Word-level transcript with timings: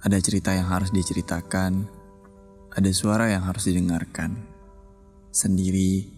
Ada 0.00 0.16
cerita 0.16 0.56
yang 0.56 0.64
harus 0.72 0.88
diceritakan, 0.96 1.84
ada 2.72 2.88
suara 2.88 3.28
yang 3.28 3.44
harus 3.44 3.68
didengarkan, 3.68 4.32
sendiri 5.28 6.08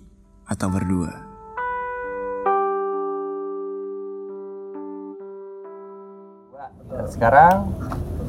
atau 0.46 0.70
berdua. 0.70 1.10
Sekarang 7.10 7.74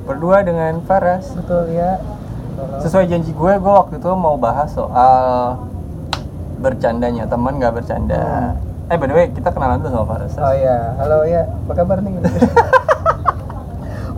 berdua 0.09 0.41
dengan 0.41 0.81
Faras. 0.89 1.29
Betul 1.37 1.69
ya. 1.69 2.01
Sesuai 2.81 3.05
janji 3.05 3.29
gue, 3.29 3.53
gue 3.53 3.73
waktu 3.77 4.01
itu 4.01 4.09
mau 4.17 4.33
bahas 4.41 4.73
soal 4.73 5.53
bercandanya 6.65 7.29
teman 7.29 7.61
nggak 7.61 7.77
bercanda. 7.77 8.57
Eh 8.89 8.97
by 8.97 9.05
the 9.05 9.13
way, 9.13 9.29
kita 9.29 9.53
kenalan 9.53 9.85
dulu 9.85 10.01
sama 10.01 10.05
Faras. 10.17 10.33
Oh 10.33 10.53
iya, 10.57 10.97
halo 10.97 11.29
ya, 11.29 11.45
apa 11.45 11.73
kabar 11.77 12.01
nih? 12.01 12.17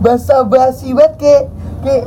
Basa 0.06 0.46
basi 0.46 0.94
banget 0.94 1.14
kayak 1.18 1.42
kayak 1.82 2.04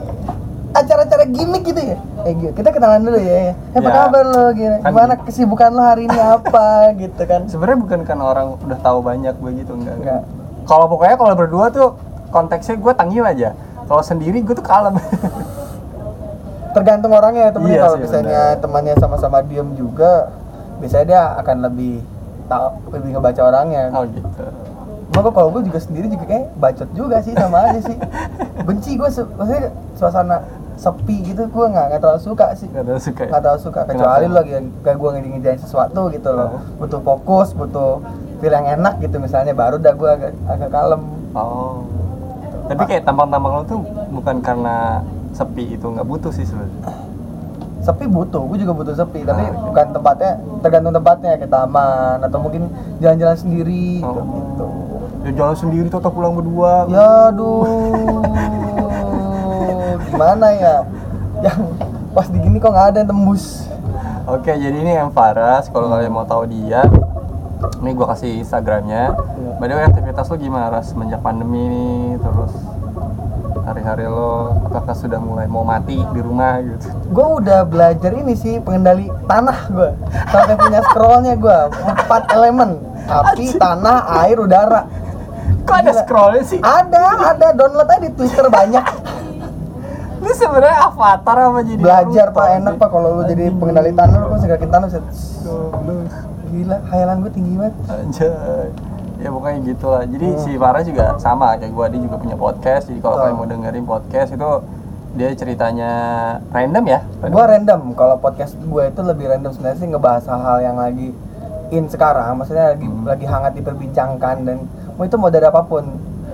acara-acara 0.70 1.23
gimmick 1.27 1.63
gitu 1.66 1.81
ya. 1.84 1.98
Eh 2.23 2.34
gitu. 2.34 2.52
kita 2.53 2.70
kenalan 2.70 3.03
dulu 3.03 3.20
ya. 3.20 3.52
Eh, 3.52 3.53
apa 3.73 3.84
Ya. 3.84 3.95
kabar 3.99 4.23
lo? 4.23 4.44
Gini. 4.53 4.77
Kan 4.80 4.88
Gimana 4.88 5.13
gitu. 5.13 5.23
kesibukan 5.27 5.70
lo 5.70 5.81
hari 5.81 6.07
ini 6.07 6.20
apa 6.38 6.67
gitu 6.95 7.21
kan? 7.26 7.41
Sebenarnya 7.52 7.80
bukan 7.81 7.99
karena 8.05 8.23
orang 8.23 8.48
udah 8.55 8.80
tahu 8.80 8.99
banyak 9.02 9.35
begitu 9.38 9.76
enggak. 9.76 9.95
Enggak. 9.99 10.21
Kalau 10.63 10.85
pokoknya 10.88 11.16
kalau 11.17 11.34
berdua 11.35 11.66
tuh 11.67 11.88
konteksnya 12.30 12.77
gue 12.77 12.93
tanggil 12.93 13.23
aja. 13.26 13.49
Kalau 13.84 13.99
sendiri 13.99 14.40
gue 14.40 14.54
tuh 14.54 14.63
kalem. 14.63 14.95
Tergantung 16.77 17.12
orangnya 17.12 17.49
ya 17.49 17.52
temennya. 17.52 17.73
Iya 17.73 17.81
Kalau 17.81 17.98
misalnya 17.98 18.41
temannya 18.62 18.93
sama-sama 19.02 19.41
diem 19.41 19.73
juga, 19.73 20.29
biasanya 20.77 21.05
dia 21.05 21.21
akan 21.41 21.57
lebih 21.66 22.05
tahu 22.45 22.66
lebih 22.93 23.09
ngebaca 23.18 23.41
orangnya. 23.43 23.84
oh 23.90 24.05
gitu. 24.05 24.45
Gua 25.12 25.31
kalau 25.31 25.49
gue 25.52 25.62
juga 25.63 25.80
sendiri 25.80 26.08
juga 26.08 26.26
kayak 26.26 26.45
bacot 26.55 26.90
juga 26.94 27.18
sih 27.20 27.34
sama 27.34 27.58
aja 27.66 27.80
sih. 27.81 27.98
Benci 28.62 28.91
gue, 28.94 29.09
maksudnya 29.09 29.68
suasana 29.94 30.38
sepi 30.76 31.16
gitu 31.26 31.44
gue 31.45 31.66
nggak 31.68 31.85
nggak 31.90 31.99
terlalu 31.99 32.22
suka 32.23 32.45
sih. 32.54 32.68
Gak 32.68 32.84
ada 32.84 32.95
suka. 32.98 33.21
ya? 33.21 33.27
nggak 33.27 33.41
terlalu 33.41 33.62
suka 33.62 33.80
kecuali 33.84 33.99
Kenapa? 34.21 34.32
lo 34.32 34.37
lagi 34.37 34.52
kayak 34.80 34.98
gue 34.98 35.10
ngerjain 35.12 35.60
sesuatu 35.60 36.02
gitu 36.10 36.30
loh 36.32 36.49
Oh. 36.49 36.60
butuh 36.80 37.02
fokus 37.02 37.48
butuh 37.52 37.99
feel 38.40 38.54
yang 38.54 38.68
enak 38.70 38.96
gitu 38.99 39.18
misalnya 39.18 39.52
baru 39.52 39.76
dah 39.76 39.91
gue 39.91 40.10
agak, 40.10 40.32
agak 40.48 40.70
kalem 40.70 41.02
Oh. 41.30 41.84
Tapi 42.65 42.82
kayak 42.85 43.04
tampang-tampang 43.04 43.54
lo 43.54 43.63
tuh 43.65 43.82
bukan 44.10 44.40
karena 44.40 45.04
sepi 45.32 45.74
itu 45.74 45.85
nggak 45.85 46.05
butuh 46.05 46.32
sih 46.32 46.41
sebenarnya. 46.43 46.96
sepi 47.82 48.05
butuh 48.05 48.43
gue 48.46 48.57
juga 48.57 48.71
butuh 48.74 48.93
sepi 48.93 49.24
tapi 49.24 49.41
Ah. 49.41 49.52
bukan 49.62 49.85
tempatnya 49.90 50.32
tergantung 50.60 50.93
tempatnya 50.93 51.32
kayak 51.35 51.49
taman 51.49 52.18
atau 52.21 52.37
mungkin 52.37 52.71
jalan-jalan 52.98 53.35
sendiri 53.35 53.99
Oh. 53.99 54.15
gitu 54.15 54.68
Ya 55.27 55.31
jalan 55.35 55.55
sendiri 55.55 55.87
atau 55.91 56.12
pulang 56.12 56.34
berdua. 56.34 56.87
ya 56.87 57.29
aduh 57.34 57.67
gimana 60.09 60.48
ya 60.55 60.75
yang 61.43 61.59
pas 62.15 62.27
di 62.27 62.39
gini 62.39 62.57
kok 62.57 62.71
nggak 62.71 62.87
ada 62.95 62.98
yang 63.03 63.09
tembus 63.12 63.67
Oke, 64.29 64.53
jadi 64.53 64.78
ini 64.78 64.94
yang 64.94 65.09
Faras. 65.09 65.73
Kalau 65.73 65.90
kalian 65.90 66.13
mau 66.13 66.22
tahu 66.22 66.45
dia, 66.45 66.85
ini 67.81 67.97
gua 67.97 68.13
kasih 68.13 68.45
Instagramnya. 68.45 69.17
Iya. 69.17 69.51
By 69.57 69.66
the 69.66 69.73
way, 69.73 69.90
aktivitas 69.90 70.29
lo 70.29 70.38
gimana 70.38 70.69
Ras 70.69 70.94
semenjak 70.94 71.17
pandemi 71.25 71.66
ini? 71.66 71.90
Terus 72.22 72.53
hari-hari 73.66 74.06
lo 74.06 74.53
apakah 74.69 74.94
sudah 74.94 75.17
mulai 75.17 75.50
mau 75.50 75.62
mati 75.62 75.97
di 75.97 76.19
rumah 76.22 76.57
gitu? 76.57 76.90
gue 77.13 77.28
udah 77.38 77.62
belajar 77.69 78.09
ini 78.17 78.34
sih 78.34 78.57
pengendali 78.57 79.13
tanah 79.29 79.69
gue 79.69 79.94
sampai 80.34 80.57
punya 80.57 80.81
scrollnya 80.90 81.34
gue 81.38 81.57
empat 81.85 82.34
elemen 82.34 82.81
api 83.06 83.53
tanah 83.62 84.25
air 84.25 84.41
udara 84.41 84.90
Kok 85.69 85.78
ada 85.78 85.91
scrollnya 85.95 86.44
sih? 86.44 86.59
ada 86.59 87.01
ada 87.29 87.47
download 87.53 87.85
aja 87.88 88.00
di 88.00 88.12
twitter 88.12 88.45
banyak 88.47 88.85
Lu 90.19 90.31
sebenarnya 90.34 90.84
avatar 90.84 91.38
apa 91.45 91.59
jadi? 91.62 91.79
belajar 91.79 92.28
pak 92.29 92.45
enak 92.57 92.73
pak 92.75 92.89
kalau 92.89 93.09
lu 93.16 93.23
jadi 93.23 93.53
pengendali 93.53 93.94
tanah 93.94 94.19
lu 94.19 94.35
gerakin 94.35 94.67
tanah 94.67 94.88
bisa 94.90 95.00
gila 96.50 96.78
khayalan 96.84 97.16
gue 97.22 97.31
tinggi 97.31 97.53
banget 97.56 97.75
Anjay. 97.88 98.68
Ya 99.18 99.29
pokoknya 99.29 99.59
gitu 99.66 99.85
lah. 99.85 100.03
Jadi 100.06 100.28
Hmm. 100.29 100.40
si 100.40 100.52
Farah 100.56 100.79
juga 100.81 101.03
sama 101.18 101.53
kayak 101.53 101.69
gua 101.69 101.85
dia 101.88 102.00
juga 102.00 102.16
punya 102.16 102.34
podcast. 102.34 102.88
Jadi 102.88 103.00
kalau 103.00 103.19
kalian 103.19 103.35
mau 103.35 103.44
dengerin 103.46 103.84
podcast 103.84 104.29
itu 104.31 104.50
dia 105.12 105.29
ceritanya 105.34 105.91
random 106.50 106.85
ya. 106.85 107.00
gue 107.22 107.44
random 107.46 107.81
kalau 107.94 108.16
podcast 108.16 108.56
gue 108.56 108.84
itu 108.85 109.02
lebih 109.02 109.25
random 109.28 109.52
sebenarnya 109.52 109.78
sih 109.78 109.88
ngebahas 109.88 110.24
hal-hal 110.24 110.58
yang 110.62 110.78
lagi 110.78 111.12
in 111.69 111.85
sekarang 111.85 112.31
maksudnya 112.34 112.72
lagi 112.72 112.85
Hmm. 112.85 113.03
lagi 113.03 113.25
hangat 113.25 113.53
diperbincangkan 113.53 114.35
dan 114.41 114.58
mau 115.00 115.08
itu 115.08 115.16
mau 115.16 115.32
dari 115.32 115.48
apa 115.48 115.64
pun. 115.64 115.88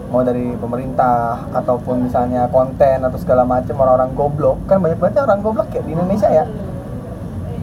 Mau 0.10 0.26
dari 0.26 0.58
pemerintah 0.58 1.46
ataupun 1.54 2.10
misalnya 2.10 2.50
konten 2.50 3.06
atau 3.06 3.18
segala 3.22 3.46
macam 3.46 3.78
orang-orang 3.78 4.10
goblok. 4.18 4.58
Kan 4.66 4.82
banyak 4.82 4.98
banget 4.98 5.22
orang 5.22 5.46
goblok 5.46 5.70
ya 5.70 5.86
di 5.86 5.94
Indonesia 5.94 6.26
ya. 6.34 6.50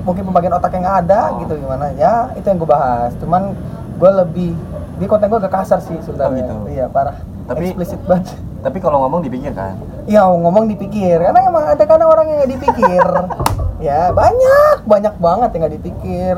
Mungkin 0.06 0.22
pembagian 0.30 0.54
otak 0.54 0.78
yang 0.78 0.86
ada 0.86 1.34
gitu 1.42 1.58
gimana. 1.58 1.90
Ya 1.98 2.30
itu 2.38 2.46
yang 2.46 2.62
gue 2.62 2.70
bahas. 2.70 3.10
Cuman 3.18 3.58
gue 3.98 4.10
lebih 4.14 4.54
di 5.02 5.04
konten 5.10 5.26
gue 5.26 5.42
agak 5.42 5.58
kasar 5.58 5.82
sih 5.82 5.98
sebenarnya. 6.06 6.46
Oh, 6.46 6.62
gitu. 6.70 6.78
iya 6.78 6.86
parah. 6.86 7.18
Tapi- 7.50 7.74
eksplisit 7.74 7.98
banget. 8.06 8.38
Tapi 8.62 8.78
kalau 8.78 9.02
ngomong 9.02 9.26
dipikir 9.26 9.50
kan. 9.50 9.74
Ya 10.06 10.22
ngomong 10.22 10.70
dipikir, 10.70 11.18
karena 11.18 11.46
emang 11.46 11.66
ada 11.66 11.82
kadang 11.82 12.10
orang 12.10 12.30
yang 12.30 12.38
nggak 12.42 12.52
dipikir. 12.58 13.06
ya 13.90 14.14
banyak, 14.14 14.86
banyak 14.86 15.14
banget 15.18 15.48
yang 15.50 15.60
nggak 15.66 15.74
dipikir. 15.82 16.36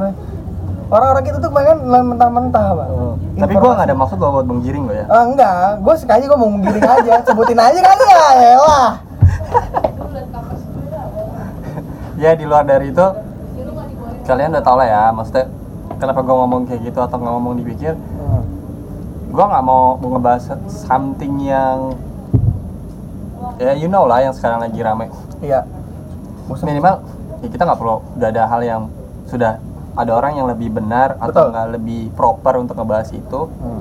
Orang-orang 0.93 1.25
itu 1.25 1.39
tuh 1.41 1.49
kebanyakan 1.49 1.78
mentah-mentah, 2.12 2.67
bang. 2.77 2.91
Tapi 3.41 3.53
gua 3.56 3.71
nggak 3.75 3.89
ada 3.89 3.97
maksud 3.97 4.17
lo 4.21 4.28
buat 4.41 4.47
menggiring 4.47 4.84
lo 4.84 4.93
ya. 4.95 5.05
Ah, 5.09 5.25
enggak, 5.27 5.81
gue 5.81 5.95
sekali 5.97 6.22
gue 6.28 6.39
mau 6.39 6.50
menggiring 6.53 6.84
aja, 6.87 7.15
sebutin 7.25 7.59
aja 7.59 7.78
kali 7.81 8.05
ya, 8.06 8.27
elah. 8.55 8.91
Ya 12.15 12.31
di 12.39 12.44
luar 12.47 12.62
dari 12.62 12.94
itu 12.94 13.06
kalian 14.25 14.55
udah 14.55 14.65
tau 14.65 14.77
lah 14.78 14.87
ya. 14.87 15.03
Maksudnya 15.11 15.50
kenapa 15.99 16.21
gua 16.23 16.47
ngomong 16.47 16.65
kayak 16.71 16.81
gitu 16.89 17.00
atau 17.03 17.17
nggak 17.19 17.34
ngomong 17.37 17.55
dipikir? 17.59 17.99
Hmm. 17.99 18.44
Gua 19.34 19.44
nggak 19.50 19.65
mau 19.67 19.99
mau 19.99 20.09
ngebahas 20.15 20.56
something 20.71 21.43
yang 21.43 21.99
ya 23.59 23.75
you 23.75 23.91
know 23.91 24.06
lah 24.06 24.23
yang 24.23 24.33
sekarang 24.33 24.62
lagi 24.62 24.78
rame. 24.78 25.11
Iya. 25.43 25.67
Minimal 26.44 27.03
ya 27.43 27.49
kita 27.50 27.62
nggak 27.67 27.78
perlu 27.83 27.99
udah 28.15 28.28
ada 28.31 28.43
hal 28.47 28.61
yang 28.62 28.83
sudah 29.27 29.59
ada 29.94 30.12
orang 30.15 30.32
yang 30.38 30.47
lebih 30.50 30.75
benar 30.75 31.15
atau 31.22 31.47
Betul. 31.47 31.53
nggak 31.55 31.66
lebih 31.78 32.03
proper 32.19 32.55
untuk 32.59 32.75
ngebahas 32.75 33.09
itu. 33.15 33.41
Hmm. 33.47 33.81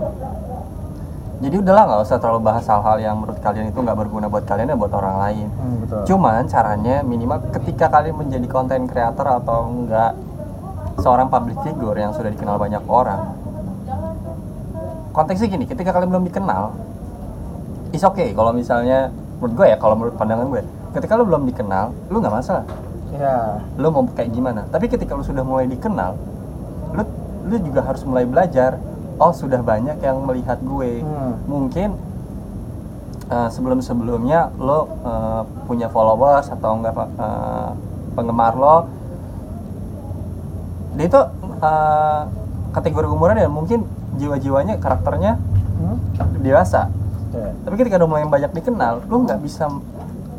Jadi 1.44 1.56
udahlah 1.60 1.84
nggak 1.90 2.02
usah 2.08 2.18
terlalu 2.24 2.42
bahas 2.48 2.64
hal-hal 2.70 2.98
yang 3.04 3.16
menurut 3.20 3.36
kalian 3.44 3.68
itu 3.74 3.80
nggak 3.84 3.98
berguna 4.00 4.32
buat 4.32 4.48
kalian 4.48 4.72
dan 4.72 4.78
buat 4.80 4.94
orang 4.96 5.16
lain. 5.28 5.48
Hmm, 5.52 5.76
betul. 5.84 6.02
Cuman 6.14 6.48
caranya 6.48 6.96
minimal 7.04 7.38
ketika 7.52 7.92
kalian 7.92 8.16
menjadi 8.16 8.48
konten 8.48 8.88
creator 8.88 9.28
atau 9.28 9.68
enggak 9.68 10.16
seorang 11.02 11.28
public 11.28 11.58
figure 11.66 11.98
yang 11.98 12.14
sudah 12.14 12.30
dikenal 12.32 12.56
banyak 12.62 12.84
orang. 12.86 13.34
Konteksnya 15.14 15.50
gini, 15.50 15.66
ketika 15.70 15.94
kalian 15.94 16.10
belum 16.10 16.26
dikenal, 16.26 16.74
is 17.94 18.02
okay 18.02 18.34
kalau 18.34 18.50
misalnya 18.50 19.14
menurut 19.38 19.54
gue 19.54 19.68
ya, 19.70 19.78
kalau 19.78 19.94
menurut 20.00 20.16
pandangan 20.18 20.48
gue, 20.50 20.62
ketika 20.96 21.14
lu 21.18 21.26
belum 21.28 21.44
dikenal, 21.50 21.94
lu 22.10 22.18
nggak 22.22 22.34
masalah. 22.34 22.66
Ya. 23.14 23.62
Lu 23.78 23.88
mau 23.90 24.04
kayak 24.10 24.32
gimana? 24.32 24.66
Tapi 24.68 24.90
ketika 24.90 25.14
lu 25.14 25.22
sudah 25.22 25.42
mulai 25.42 25.66
dikenal, 25.66 26.18
lu 26.92 27.04
lu 27.46 27.56
juga 27.62 27.86
harus 27.86 28.02
mulai 28.04 28.26
belajar. 28.26 28.78
Oh, 29.22 29.30
sudah 29.30 29.62
banyak 29.62 30.02
yang 30.02 30.26
melihat 30.26 30.58
gue. 30.60 31.06
Hmm. 31.06 31.38
Mungkin 31.46 31.94
eh, 33.30 33.50
sebelum-sebelumnya 33.50 34.58
lo 34.58 34.90
eh, 35.06 35.42
punya 35.66 35.88
followers 35.88 36.50
atau 36.50 36.82
enggak 36.82 36.94
eh, 36.98 37.70
penggemar 38.14 38.54
lo 38.54 38.78
dia 40.94 41.10
itu 41.10 41.22
eh, 41.62 42.22
kategori 42.74 43.08
umurnya 43.10 43.46
dan 43.46 43.54
mungkin 43.54 43.86
jiwa-jiwanya 44.18 44.78
karakternya 44.78 45.38
Hmm? 45.74 45.98
dewasa 46.40 46.88
Ya. 47.34 47.50
tapi 47.66 47.82
ketika 47.82 47.98
udah 47.98 48.06
mulai 48.06 48.30
banyak 48.30 48.54
dikenal 48.54 49.10
lo 49.10 49.26
nggak 49.26 49.42
bisa 49.42 49.66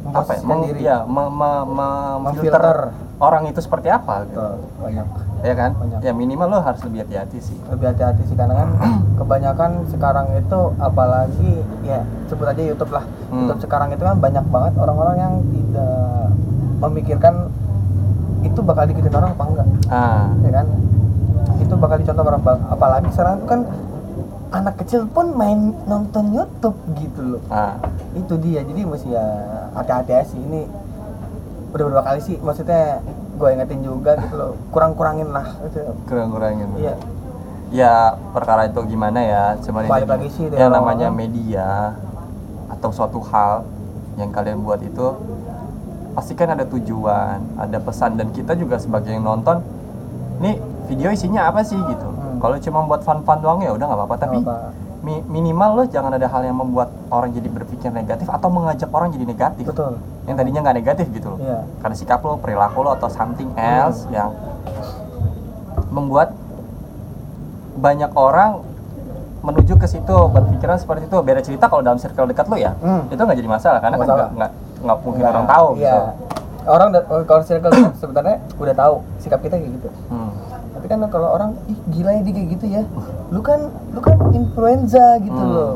apa 0.07 0.31
ya, 0.31 0.41
meng, 0.43 0.61
ya 0.77 0.97
me- 1.03 1.33
me- 1.33 1.67
me- 1.67 2.17
Memfilter. 2.23 2.93
orang 3.17 3.47
itu 3.47 3.57
seperti 3.59 3.89
apa 3.89 4.27
gitu. 4.27 4.37
Betul, 4.37 4.53
banyak. 4.79 5.07
ya 5.41 5.55
kan 5.55 5.71
Banyak. 5.73 5.99
ya 6.01 6.13
minimal 6.13 6.49
lo 6.49 6.59
harus 6.59 6.81
lebih 6.83 6.99
hati-hati 7.01 7.39
sih 7.39 7.57
lebih 7.67 7.87
hati-hati 7.87 8.23
sih 8.23 8.33
karena 8.33 8.55
kan 8.55 8.69
kebanyakan 9.19 9.71
sekarang 9.87 10.27
itu 10.35 10.61
apalagi 10.79 11.53
ya 11.83 12.01
sebut 12.27 12.47
aja 12.47 12.63
YouTube 12.63 12.91
lah 12.91 13.05
Hmm. 13.29 13.45
YouTube 13.45 13.61
sekarang 13.63 13.89
itu 13.91 14.01
kan 14.01 14.17
banyak 14.17 14.45
banget 14.45 14.73
orang-orang 14.77 15.17
yang 15.17 15.35
tidak 15.47 16.29
memikirkan 16.79 17.35
itu 18.43 18.61
bakal 18.61 18.85
diikutin 18.85 19.13
orang 19.13 19.31
apa 19.33 19.45
enggak 19.47 19.69
ah 19.89 20.25
ya 20.39 20.51
kan 20.53 20.67
itu 21.57 21.75
bakal 21.75 21.97
dicontoh 21.97 22.25
orang 22.25 22.43
apalagi 22.67 23.09
sekarang 23.11 23.35
itu 23.37 23.47
kan 23.47 23.61
anak 24.55 24.75
kecil 24.87 25.11
pun 25.11 25.35
main 25.35 25.75
nonton 25.91 26.31
YouTube 26.31 26.79
gitu 26.95 27.21
loh. 27.37 27.43
Ah. 27.51 27.75
Itu 28.15 28.39
dia 28.39 28.63
jadi 28.63 28.87
mesti 28.87 29.11
ya 29.11 29.27
hati-hati 29.75 30.13
aja 30.15 30.27
sih. 30.31 30.39
Ini 30.39 30.71
udah 31.75 31.85
beberapa 31.91 32.05
kali 32.07 32.21
sih? 32.23 32.37
Maksudnya 32.39 33.03
gue 33.35 33.49
ingetin 33.51 33.83
juga 33.83 34.15
gitu 34.23 34.35
loh. 34.39 34.53
Kurang-kurangin 34.75 35.35
lah. 35.35 35.59
Gitu. 35.67 35.83
kurang-kurangin. 36.07 36.71
Iya. 36.79 36.95
Ya 37.75 37.95
perkara 38.31 38.71
itu 38.71 38.79
gimana 38.87 39.19
ya? 39.19 39.45
Cuman 39.59 39.91
Balik 39.91 40.07
ini 40.07 40.13
lagi 40.15 40.29
sih 40.31 40.45
yang 40.55 40.71
namanya 40.71 41.11
media 41.11 41.99
atau 42.71 42.95
suatu 42.95 43.19
hal 43.27 43.67
yang 44.15 44.31
kalian 44.31 44.63
buat 44.63 44.79
itu 44.79 45.19
pasti 46.15 46.39
kan 46.39 46.55
ada 46.55 46.63
tujuan, 46.71 47.43
ada 47.59 47.79
pesan. 47.83 48.15
Dan 48.15 48.31
kita 48.31 48.55
juga 48.55 48.79
sebagai 48.79 49.11
yang 49.11 49.27
nonton, 49.27 49.59
nih 50.39 50.63
video 50.87 51.11
isinya 51.11 51.51
apa 51.51 51.67
sih? 51.67 51.75
gitu. 51.75 52.24
Hmm. 52.45 52.53
Kalau 52.53 52.57
cuma 52.61 52.85
buat 52.85 53.01
fun-fun 53.01 53.39
doang 53.41 53.59
ya 53.59 53.73
udah 53.73 53.87
nggak 53.89 53.99
apa-apa, 53.99 54.17
tapi 54.19 54.37
apa. 54.39 54.69
mi- 55.01 55.25
minimal 55.27 55.71
lo 55.75 55.85
jangan 55.87 56.13
ada 56.13 56.29
hal 56.29 56.45
yang 56.45 56.53
membuat 56.55 56.93
orang 57.09 57.33
jadi 57.33 57.49
berpikir 57.49 57.89
negatif 57.89 58.29
atau 58.29 58.53
mengajak 58.53 58.93
orang 58.93 59.09
jadi 59.09 59.25
negatif. 59.25 59.65
betul 59.65 59.97
Yang 60.25 60.37
tadinya 60.39 60.61
nggak 60.63 60.77
negatif 60.77 61.07
gitu 61.11 61.27
loh. 61.31 61.39
Iya. 61.41 61.65
Karena 61.81 61.97
sikap 61.97 62.21
lo, 62.21 62.37
perilaku 62.37 62.85
lo 62.85 62.93
atau 62.93 63.09
something 63.09 63.49
else 63.57 64.05
yang 64.11 64.29
membuat 65.89 66.37
banyak 67.75 68.13
orang 68.13 68.61
menuju 69.41 69.77
ke 69.77 69.85
situ 69.85 70.17
berpikiran 70.29 70.77
seperti 70.77 71.05
itu. 71.05 71.17
Beda 71.21 71.41
cerita 71.41 71.65
kalau 71.67 71.81
dalam 71.81 71.97
circle 71.97 72.29
dekat 72.29 72.45
lo 72.47 72.57
ya, 72.57 72.77
Hmm. 72.79 73.09
itu 73.09 73.17
nggak 73.19 73.37
jadi 73.37 73.49
masalah 73.51 73.81
karena 73.81 73.97
Nggak 73.97 74.05
kan 74.07 74.17
nggak 74.17 74.31
nggak 74.37 74.51
nggak 74.85 74.99
mungkin 75.01 75.25
orang 75.27 75.47
tahu 75.47 75.69
iya. 75.75 75.81
gitu. 75.81 76.01
Orang 76.67 76.89
udah 76.91 77.03
kalau 77.23 77.43
circle 77.43 77.73
sebenarnya 78.01 78.37
udah 78.55 78.75
tahu 78.75 78.95
sikap 79.19 79.41
kita 79.41 79.57
kayak 79.57 79.73
gitu 79.75 79.89
Hmm. 80.07 80.31
tapi 80.73 80.87
kan 80.87 80.99
kalau 81.07 81.29
orang 81.31 81.51
ih 81.67 81.79
gila 81.91 82.11
ya 82.11 82.21
dia 82.21 82.33
kayak 82.33 82.49
gitu 82.53 82.65
ya 82.69 82.83
lu 83.29 83.41
kan 83.41 83.61
lu 83.91 84.01
kan 84.01 84.17
influenza 84.31 85.17
gitu 85.19 85.35
Hmm. 85.35 85.53
loh 85.53 85.75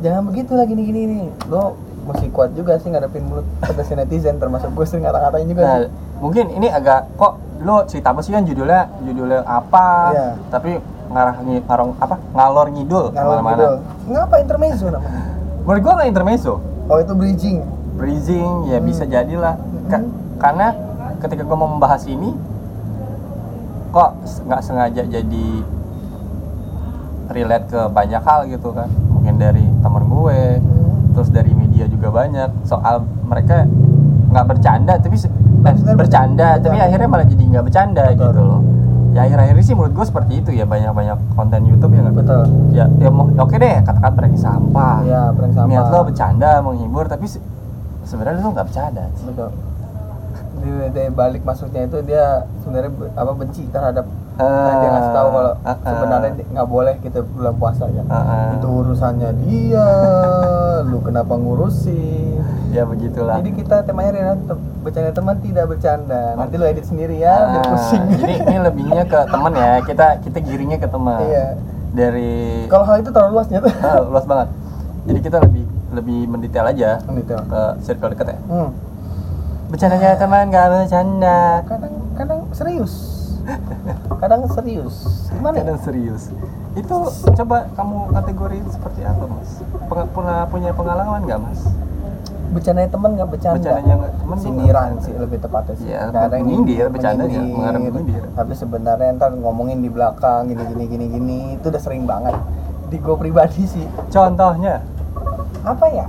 jangan 0.00 0.22
begitu 0.24 0.52
lah 0.52 0.64
gini 0.64 0.82
gini 0.82 1.00
nih 1.06 1.22
lo 1.46 1.76
mesti 2.02 2.26
kuat 2.28 2.52
juga 2.52 2.76
sih 2.76 2.88
ngadepin 2.88 3.22
mulut 3.22 3.44
pedas 3.60 3.90
netizen 3.90 4.36
termasuk 4.36 4.70
gue 4.70 4.84
sering 4.84 5.04
ngata-ngatain 5.04 5.46
juga 5.46 5.62
Nah, 5.62 5.76
sih 5.78 5.88
mungkin 6.18 6.44
ini 6.50 6.66
agak 6.66 7.12
kok 7.14 7.32
lo 7.60 7.84
cerita 7.84 8.10
apa 8.10 8.20
sih 8.20 8.30
kan 8.30 8.40
judulnya 8.42 8.88
judulnya 9.02 9.40
apa? 9.42 9.88
Iya. 10.10 10.28
Tapi 10.48 10.80
ngarah 11.06 11.34
ngarong 11.42 11.92
apa 11.98 12.16
ngalor 12.30 12.66
ngidul 12.70 13.04
ke 13.10 13.18
mana-mana. 13.18 13.84
ngapa 14.06 14.36
intermezzo 14.38 14.88
namanya 14.88 15.20
Menurut 15.60 15.80
gua 15.82 15.92
nggak 15.94 16.08
intermezzo. 16.08 16.54
oh 16.88 16.96
itu 16.96 17.12
bridging 17.12 17.58
breathing 17.94 18.48
ya 18.66 18.80
Hmm. 18.80 18.86
bisa 18.86 19.04
jadilah 19.04 19.60
Ka- 19.90 19.98
Hmm. 19.98 20.10
karena 20.38 20.66
ketika 21.18 21.42
gue 21.42 21.52
mau 21.54 21.68
membahas 21.68 22.06
ini 22.06 22.32
kok 23.90 24.10
nggak 24.40 24.62
sengaja 24.62 25.02
jadi 25.02 25.46
relate 27.28 27.66
ke 27.68 27.80
banyak 27.88 28.22
hal 28.22 28.40
gitu 28.46 28.70
kan. 28.70 28.88
Mungkin 29.08 29.36
dari 29.36 29.62
temen 29.62 30.02
gue 30.04 30.40
terus 31.12 31.28
dari 31.28 31.52
media 31.52 31.86
juga 31.86 32.10
banyak. 32.10 32.50
Soal 32.64 33.02
mereka 33.22 33.66
nggak 34.30 34.46
bercanda 34.46 34.94
tapi 34.94 35.16
eh, 35.16 35.30
bercanda 35.60 35.92
bercanda. 35.94 36.48
tapi 36.56 36.78
akhirnya 36.78 37.08
malah 37.08 37.26
jadi 37.26 37.42
nggak 37.48 37.64
bercanda 37.64 38.04
Betul. 38.08 38.30
gitu 38.30 38.40
loh. 38.40 38.60
Ya 39.10 39.26
akhir-akhir 39.26 39.54
ini 39.56 39.64
sih 39.64 39.74
menurut 39.74 39.92
gue 39.92 40.06
seperti 40.06 40.32
itu 40.38 40.50
ya 40.52 40.62
banyak-banyak 40.64 41.34
konten 41.34 41.66
YouTube 41.66 41.92
ya 41.92 42.00
nggak? 42.00 42.14
Betul. 42.16 42.42
Ya, 42.70 42.84
ya 42.96 43.10
mau- 43.10 43.26
oke 43.28 43.54
deh 43.54 43.82
katakan 43.82 44.12
prank 44.14 44.36
sampah. 44.38 45.02
Ya 45.02 45.20
prank 45.30 45.50
niat 45.66 45.86
lo 45.90 46.06
bercanda 46.06 46.62
menghibur 46.62 47.04
tapi 47.04 47.26
se- 47.26 47.42
sebenarnya 48.04 48.38
lo 48.40 48.54
nggak 48.54 48.66
bercanda. 48.66 49.04
Betul 49.20 49.50
di, 50.56 50.68
di 50.90 51.02
balik 51.10 51.42
masuknya 51.42 51.84
itu 51.84 51.98
dia 52.00 52.24
sebenarnya 52.58 52.90
be- 52.90 53.12
apa 53.12 53.32
benci 53.32 53.64
terhadap 53.66 54.04
dan 54.36 54.74
dia 54.74 54.88
ngasih 54.90 55.12
tahu 55.12 55.28
kalau 55.30 55.52
Ah, 55.60 55.68
ah. 55.70 55.76
sebenarnya 55.86 56.30
nggak 56.48 56.64
boleh 56.66 56.94
kita 56.98 57.20
bulan 57.26 57.54
puasa 57.54 57.84
ya. 57.88 58.00
Ah, 58.06 58.16
ah. 58.16 58.48
itu 58.54 58.66
urusannya 58.66 59.30
dia. 59.38 59.88
Lu 60.82 60.98
kenapa 60.98 61.34
ngurusin? 61.34 62.40
Ya 62.70 62.82
begitulah. 62.84 63.36
Jadi 63.36 63.50
kita 63.54 63.82
temanya 63.82 64.10
Rina 64.10 64.34
bercanda 64.80 65.10
teman 65.10 65.36
tidak 65.38 65.64
bercanda. 65.66 66.22
Nanti 66.34 66.54
lu 66.54 66.64
edit 66.64 66.84
sendiri 66.84 67.18
ya 67.18 67.60
pusing. 67.62 68.00
jadi 68.16 68.34
ini 68.40 68.56
lebihnya 68.66 69.04
ke 69.04 69.20
teman 69.26 69.52
ya. 69.52 69.72
Kita 69.82 70.06
kita 70.20 70.38
giringnya 70.40 70.78
ke 70.78 70.88
teman. 70.88 71.20
Iya. 71.22 71.46
dari 71.90 72.70
kalau 72.70 72.86
hal 72.86 73.02
itu 73.02 73.10
terlalu 73.10 73.32
luas 73.34 73.48
nyata. 73.50 73.68
Ah, 73.76 73.98
luas 74.00 74.24
banget. 74.24 74.48
Jadi 75.02 75.18
kita 75.20 75.36
lebih 75.38 75.64
lebih 75.90 76.20
mendetail 76.24 76.64
aja 76.64 77.02
Detail. 77.02 77.42
ke 77.44 77.62
circle 77.82 78.08
dekat 78.08 78.26
ya. 78.30 78.38
Hmm. 78.46 78.70
Bercandanya 79.70 80.18
teman 80.18 80.50
nggak 80.50 80.66
bercanda. 80.68 81.40
Kadang 81.64 81.94
kadang 82.18 82.40
serius. 82.50 82.94
Kadang 84.18 84.42
serius. 84.50 84.94
Gimana? 85.30 85.54
Ya? 85.56 85.60
kadang 85.64 85.80
serius. 85.80 86.22
Itu 86.74 86.96
coba 87.34 87.66
kamu 87.74 87.96
kategori 88.12 88.58
seperti 88.68 89.00
apa 89.02 89.24
mas? 89.26 89.50
Peng- 89.88 90.10
pernah 90.10 90.46
punya 90.46 90.70
pengalaman 90.74 91.22
nggak 91.24 91.40
mas? 91.40 91.60
Bercanda 92.50 92.82
teman 92.82 93.14
nggak 93.14 93.30
bercanda. 93.30 93.58
Bercandanya 93.62 93.94
nggak 93.96 94.12
tuh 94.12 94.38
sindiran 94.42 94.90
sih 94.98 95.14
lebih 95.14 95.38
tepatnya 95.38 95.74
sih. 95.78 95.86
Iya, 95.86 96.10
Kadang 96.10 96.40
menyindir, 96.42 96.86
bercanda 96.90 97.22
ya, 97.22 97.38
menyindir, 97.38 97.54
mengarah 97.54 97.80
menyindir. 97.80 98.24
tapi 98.34 98.52
sebenarnya 98.58 99.08
ntar 99.14 99.30
ngomongin 99.38 99.78
di 99.78 99.90
belakang 99.90 100.50
gini 100.50 100.62
gini 100.66 100.84
gini 100.86 101.06
gini 101.08 101.38
itu 101.54 101.66
udah 101.70 101.82
sering 101.82 102.10
banget 102.10 102.34
di 102.90 102.98
gue 102.98 103.16
pribadi 103.16 103.62
sih. 103.64 103.86
Contohnya? 104.10 104.82
Apa 105.62 105.86
ya 105.90 106.06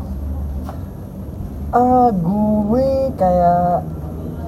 Eh 1.71 2.09
gue 2.19 2.87
kayak 3.15 3.87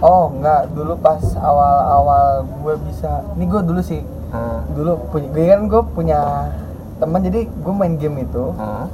oh 0.03 0.27
nggak 0.35 0.75
dulu 0.75 0.99
pas 0.99 1.23
awal-awal 1.39 2.43
gue 2.43 2.75
bisa 2.83 3.23
ini 3.39 3.47
gue 3.47 3.63
dulu 3.63 3.79
sih. 3.79 4.03
Ah, 4.35 4.59
dulu 4.75 4.99
punya 5.07 5.31
gue 5.31 5.45
kan 5.47 5.61
gue 5.71 5.81
punya 5.95 6.19
teman 6.99 7.23
jadi 7.23 7.47
gue 7.47 7.73
main 7.73 7.95
game 7.95 8.27
itu 8.27 8.51
ah, 8.59 8.91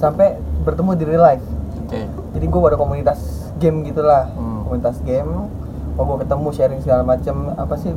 sampai 0.00 0.40
bertemu 0.64 0.96
di 0.96 1.04
real 1.04 1.20
life. 1.20 1.44
Oke. 1.84 2.08
Jadi 2.08 2.44
gue 2.48 2.60
ada 2.72 2.80
komunitas 2.80 3.52
game 3.60 3.84
gitulah. 3.84 4.32
Hmm. 4.32 4.64
komunitas 4.64 4.96
game 5.04 5.52
oh 6.00 6.04
gue 6.08 6.24
ketemu 6.24 6.48
sharing 6.56 6.80
segala 6.80 7.04
macam 7.04 7.52
apa 7.52 7.74
sih 7.76 7.92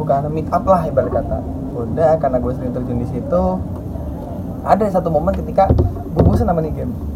bukan 0.00 0.32
meet 0.32 0.48
up 0.48 0.64
lah 0.64 0.88
ibarat 0.88 1.12
kata. 1.12 1.44
Udah 1.76 2.16
karena 2.16 2.40
gue 2.40 2.52
sering 2.56 2.72
terjun 2.72 3.04
di 3.04 3.08
situ 3.12 3.42
ada 4.64 4.84
satu 4.88 5.12
momen 5.12 5.36
ketika 5.36 5.68
gue 6.16 6.22
bosan 6.24 6.48
sama 6.48 6.64
nih 6.64 6.72
game 6.72 7.13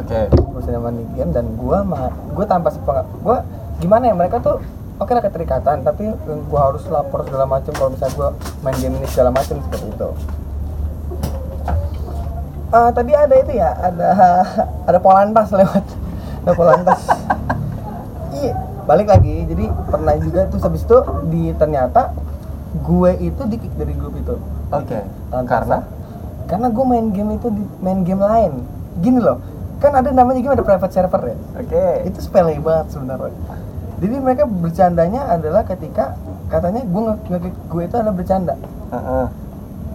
oke. 0.00 0.20
Bosan 0.54 0.72
sama 0.76 0.90
nih 0.92 1.06
game 1.16 1.32
dan 1.32 1.46
gue 1.56 1.78
mah 1.84 2.12
gue 2.32 2.44
tanpa 2.48 2.68
sepeng 2.72 3.04
gue 3.24 3.36
gimana 3.80 4.08
ya 4.08 4.14
mereka 4.16 4.40
tuh 4.40 4.60
oke 4.96 5.12
lah 5.12 5.20
keterikatan 5.24 5.84
tapi 5.84 6.08
gue 6.24 6.60
harus 6.60 6.84
lapor 6.88 7.24
segala 7.28 7.44
macam 7.44 7.72
kalau 7.76 7.90
misalnya 7.92 8.14
gue 8.16 8.28
main 8.64 8.76
game 8.80 8.96
ini 8.96 9.06
segala 9.08 9.30
macam 9.32 9.60
seperti 9.60 9.86
itu. 9.92 10.10
Ah, 12.74 12.90
tadi 12.90 13.14
ada 13.14 13.34
itu 13.36 13.52
ya 13.56 13.70
ada 13.78 14.08
ada 14.88 14.98
polantas 14.98 15.48
lewat 15.54 15.84
ada 16.44 16.52
polantas 16.52 17.00
iya 18.42 18.52
balik 18.86 19.10
lagi 19.10 19.46
jadi 19.46 19.64
pernah 19.90 20.14
juga 20.18 20.46
tuh 20.50 20.58
habis 20.62 20.82
itu 20.82 20.98
di 21.30 21.50
ternyata 21.54 22.14
gue 22.76 23.10
itu 23.22 23.42
di 23.48 23.56
kick 23.60 23.72
dari 23.76 23.94
grup 23.96 24.14
itu. 24.18 24.36
Oke 24.72 24.98
Tanpa 25.30 25.46
karena? 25.46 25.78
Karena 26.46 26.68
gue 26.70 26.84
main 26.86 27.06
game 27.10 27.38
itu 27.38 27.48
di 27.50 27.62
main 27.82 28.00
game 28.02 28.22
lain. 28.22 28.52
Gini 29.02 29.20
loh 29.20 29.55
kan 29.76 29.92
ada 29.92 30.08
namanya 30.08 30.40
game 30.40 30.54
ada 30.56 30.64
private 30.64 30.92
server 30.92 31.22
ya? 31.32 31.36
Oke. 31.60 31.86
Itu 32.08 32.18
sepele 32.20 32.56
banget 32.58 32.96
sebenarnya. 32.96 33.32
Jadi 33.96 34.14
mereka 34.20 34.44
bercandanya 34.44 35.28
adalah 35.28 35.64
ketika 35.64 36.16
katanya 36.48 36.84
gue 36.84 37.02
gue 37.66 37.82
itu 37.82 37.94
adalah 37.96 38.14
bercanda. 38.14 38.54
Heeh. 38.86 39.26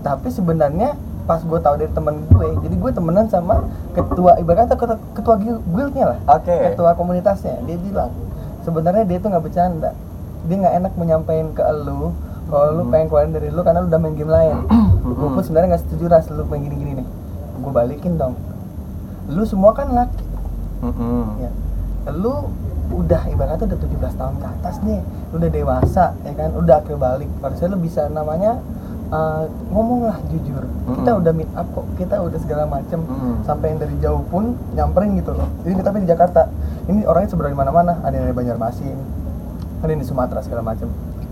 tapi 0.01 0.33
sebenarnya 0.33 0.97
pas 1.23 1.37
gue 1.39 1.59
tahu 1.61 1.77
dari 1.77 1.93
teman 1.93 2.25
gue 2.25 2.47
jadi 2.65 2.73
gue 2.75 2.91
temenan 2.91 3.29
sama 3.29 3.69
ketua 3.93 4.35
ibaratnya 4.41 4.73
ketua, 4.73 4.97
ketua 5.13 5.35
guild- 5.37 5.61
guildnya 5.69 6.17
lah. 6.17 6.19
Oke. 6.27 6.73
ketua 6.73 6.97
komunitasnya. 6.97 7.61
Dia 7.69 7.77
bilang 7.77 8.09
sebenarnya 8.65 9.05
dia 9.05 9.17
tuh 9.21 9.29
nggak 9.29 9.45
bercanda. 9.45 9.93
Dia 10.49 10.55
nggak 10.57 10.75
enak 10.81 10.93
menyampaikan 10.97 11.53
ke 11.53 11.61
lu 11.85 12.11
kalau 12.49 12.67
lu 12.73 12.83
pengen 12.89 13.07
keluarin 13.07 13.31
dari 13.31 13.47
lu 13.47 13.61
karena 13.61 13.79
lu 13.79 13.87
udah 13.93 14.01
main 14.01 14.15
game 14.17 14.33
lain. 14.33 14.57
Gue 15.05 15.29
pun 15.29 15.41
sebenarnya 15.45 15.77
nggak 15.77 15.83
setuju 15.85 16.03
ras 16.09 16.25
lu 16.27 16.43
main 16.49 16.65
gini-gini 16.65 16.91
nih. 16.99 17.07
Gue 17.61 17.71
balikin 17.71 18.17
dong 18.17 18.33
lu 19.31 19.43
semua 19.43 19.71
kan 19.71 19.87
laki. 19.89 20.23
Mm-mm. 20.81 21.23
ya. 21.39 21.51
Lu 22.11 22.51
udah 22.91 23.23
ibaratnya 23.25 23.71
udah 23.71 23.79
17 23.79 24.19
tahun 24.19 24.35
ke 24.35 24.47
atas 24.51 24.75
nih 24.83 24.99
lu 25.31 25.39
udah 25.39 25.47
dewasa 25.49 26.05
ya 26.21 26.33
kan? 26.33 26.49
Udah 26.53 26.75
akhir 26.77 26.95
balik. 26.95 27.29
Harusnya 27.39 27.67
lu 27.69 27.77
bisa 27.77 28.01
namanya 28.07 28.59
uh, 29.09 29.47
ngomong 29.69 30.05
lah 30.05 30.17
jujur. 30.27 30.63
Kita 30.65 31.09
Mm-mm. 31.09 31.21
udah 31.23 31.31
meet 31.31 31.51
up 31.53 31.67
kok. 31.69 31.85
Kita 31.95 32.19
udah 32.19 32.39
segala 32.39 32.63
macem. 32.65 32.99
Mm-mm. 32.99 33.41
sampai 33.41 33.71
yang 33.71 33.79
dari 33.79 33.95
jauh 33.97 34.23
pun 34.25 34.53
nyamperin 34.71 35.15
gitu 35.15 35.31
loh. 35.31 35.47
Jadi 35.63 35.73
kita 35.73 35.87
tapi 35.87 35.99
di 35.99 36.09
Jakarta. 36.09 36.41
Ini 36.81 37.05
orangnya 37.05 37.29
sebenarnya 37.29 37.53
di 37.53 37.61
mana-mana. 37.61 37.93
Ada 38.01 38.13
yang 38.13 38.25
dari 38.25 38.35
Banjarmasin 38.35 38.97
ada 39.81 39.89
yang 39.89 40.01
di 40.01 40.05
Sumatera 40.05 40.39
segala 40.41 40.61
macem. 40.61 40.85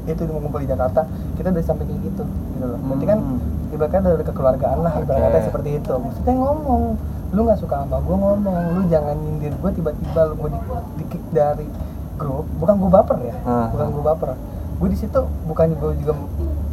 Itu 0.06 0.26
ngumpul 0.26 0.64
di 0.64 0.70
Jakarta. 0.70 1.06
Kita 1.36 1.50
udah 1.50 1.62
sampai 1.62 1.86
kayak 1.86 2.02
gitu 2.02 2.24
gitu 2.26 2.66
loh. 2.66 2.80
Berarti 2.80 3.06
kan 3.06 3.20
Hmm. 3.20 3.38
ibaratnya 3.70 4.00
ada 4.10 4.24
kekeluargaan 4.24 4.78
lah 4.80 4.94
ibaratnya 4.98 5.38
Oke. 5.38 5.48
seperti 5.54 5.70
itu. 5.78 5.94
Maksudnya 5.94 6.34
ngomong 6.34 6.82
lu 7.30 7.44
nggak 7.44 7.58
suka 7.58 7.76
sama 7.80 7.98
gue 8.00 8.16
ngomong 8.16 8.42
lu 8.74 8.82
jangan 8.88 9.14
nyindir 9.16 9.54
gue 9.54 9.72
tiba-tiba 9.72 10.22
lu 10.24 10.36
gue 10.36 10.50
di, 10.50 10.60
di 10.96 11.04
kick 11.08 11.24
dari 11.30 11.68
grup 12.16 12.50
bukan 12.56 12.76
gue 12.76 12.90
baper 12.90 13.18
ya 13.22 13.36
Ah. 13.44 13.68
bukan 13.70 13.88
gue 13.92 14.04
baper. 14.04 14.30
Gue 14.76 14.88
di 14.88 14.98
situ 14.98 15.20
bukan 15.44 15.72
gue 15.72 15.92
juga 15.98 16.14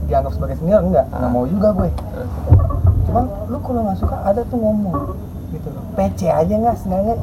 dianggap 0.07 0.33
sebagai 0.33 0.57
senior 0.57 0.81
enggak 0.81 1.07
nggak 1.09 1.23
Ah. 1.23 1.31
mau 1.31 1.45
juga 1.45 1.69
gue 1.73 1.89
cuman 3.05 3.25
lu 3.47 3.59
kalau 3.61 3.81
nggak 3.85 3.99
suka 3.99 4.17
ada 4.23 4.43
tuh 4.43 4.57
ngomong 4.57 5.15
gitu 5.51 5.69
loh. 5.69 5.83
PC 5.95 6.27
aja 6.27 6.55
nggak 6.57 6.77
sebenarnya 6.77 7.15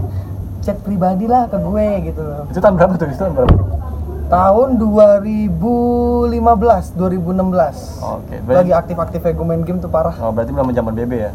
chat 0.60 0.78
pribadi 0.80 1.25
lah 1.25 1.46
ke 1.46 1.58
gue 1.58 1.88
gitu 2.06 2.22
loh. 2.22 2.44
Itu 2.48 2.60
tahun 2.60 2.75
berapa 2.75 2.94
tuh? 2.96 3.08
Itu 3.08 3.20
tahun 3.20 3.34
berapa? 3.34 3.56
Tahun 4.25 4.70
2015 4.80 6.32
2016 6.96 8.02
oke 8.02 8.32
lagi 8.32 8.42
berarti 8.42 8.72
aktif-aktifnya 8.74 9.32
gue 9.32 9.46
main 9.46 9.62
game 9.62 9.78
tuh 9.78 9.88
parah. 9.88 10.16
Oh 10.18 10.32
berarti 10.32 10.50
belum 10.50 10.70
zaman 10.70 10.94
BB 10.94 11.12
ya 11.20 11.32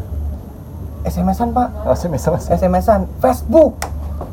SMS-an 1.01 1.49
pak. 1.51 1.67
Oh 1.83 1.95
sih 1.95 2.07
SMS-an 2.49 3.07
Facebook. 3.19 3.79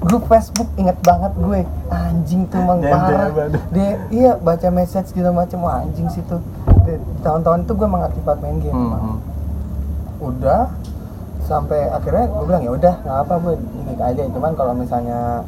Grup 0.02 0.26
Facebook 0.26 0.66
inget 0.76 0.98
banget 1.00 1.32
gue. 1.36 1.60
Anjing 1.88 2.46
tuh 2.46 2.58
emang 2.58 2.78
Dia- 2.78 2.90
parah. 2.92 3.28
dia- 3.70 3.98
iya 4.08 4.32
baca 4.34 4.68
message 4.68 5.10
gitu 5.10 5.30
macam. 5.30 5.62
Wah 5.62 5.80
anjing 5.80 6.06
sih 6.08 6.22
tuh. 6.22 6.42
Di 6.82 6.94
tahun-tahun 7.20 7.64
itu 7.64 7.72
gue 7.72 7.88
mengaktif 7.88 8.22
banget 8.22 8.40
main 8.40 8.58
game 8.60 8.74
Hmm, 8.74 8.92
hmm. 8.92 9.16
udah 10.18 10.62
sampai 11.40 11.86
akhirnya 11.88 12.26
gue 12.26 12.44
bilang 12.44 12.62
ya 12.62 12.72
udah 12.72 12.94
nggak 13.00 13.18
apa 13.20 13.34
gue 13.36 13.54
ngikik 13.56 14.00
aja. 14.00 14.22
Cuman 14.28 14.52
kalau 14.54 14.72
misalnya 14.74 15.46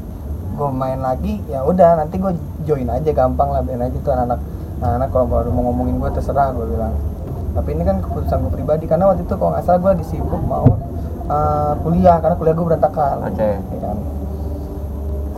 gue 0.55 0.69
main 0.71 0.99
lagi 0.99 1.43
ya 1.47 1.63
udah 1.63 1.91
nanti 1.97 2.19
gue 2.19 2.33
join 2.65 2.87
aja 2.87 3.11
gampang 3.13 3.49
lah 3.49 3.61
biarin 3.61 3.85
aja 3.85 3.99
tuh 3.99 4.13
anak-anak. 4.13 4.41
Anak 4.79 5.09
kalau 5.11 5.27
baru 5.27 5.51
mau 5.51 5.67
ngomongin 5.67 5.99
gue 5.99 6.11
terserah 6.15 6.51
gue 6.53 6.67
bilang. 6.69 6.95
Tapi 7.53 7.69
ini 7.75 7.83
kan 7.83 7.99
keputusan 7.99 8.39
gue 8.41 8.53
pribadi 8.55 8.87
karena 8.87 9.11
waktu 9.11 9.23
itu 9.23 9.35
kalau 9.35 9.51
nggak 9.51 9.65
salah 9.65 9.79
gue 9.79 9.91
lagi 9.93 10.07
sibuk 10.07 10.43
mau 10.43 10.67
uh, 11.29 11.73
kuliah 11.85 12.17
karena 12.19 12.37
kuliah 12.37 12.55
gue 12.57 12.67
berantakan. 12.67 13.17
Oke. 13.29 13.51
ya 13.61 13.79
kan? 13.85 13.97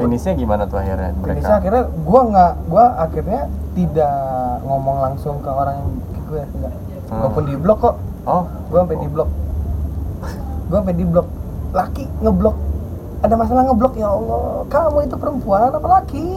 Finishnya 0.01 0.33
gimana 0.33 0.63
tuh 0.65 0.81
akhirnya 0.81 1.13
Finishnya 1.13 1.45
mereka? 1.45 1.59
akhirnya 1.61 1.85
gue 1.93 2.21
nggak 2.33 2.53
gue 2.73 2.85
akhirnya 2.97 3.43
tidak 3.77 4.17
ngomong 4.65 4.97
langsung 5.05 5.37
ke 5.45 5.51
orang 5.51 5.75
yang 5.77 5.91
ke 6.15 6.21
gue 6.31 6.43
enggak. 6.57 6.75
Hmm. 7.11 7.21
gue 7.21 7.29
pun 7.35 7.45
di 7.45 7.55
blok 7.59 7.79
kok. 7.83 7.97
Oh, 8.25 8.43
gue 8.71 8.79
sampai 8.79 8.99
di 9.01 9.09
blok. 9.11 9.29
Gue 10.71 10.77
sampai 10.79 10.97
di 10.97 11.05
blok. 11.05 11.27
Laki 11.71 12.05
ngeblok. 12.23 12.57
Ada 13.21 13.35
masalah 13.37 13.63
ngeblok 13.69 13.95
ya 13.99 14.09
Allah. 14.09 14.65
Kamu 14.71 14.99
itu 15.05 15.17
perempuan 15.19 15.69
apa 15.75 15.89
laki? 16.01 16.29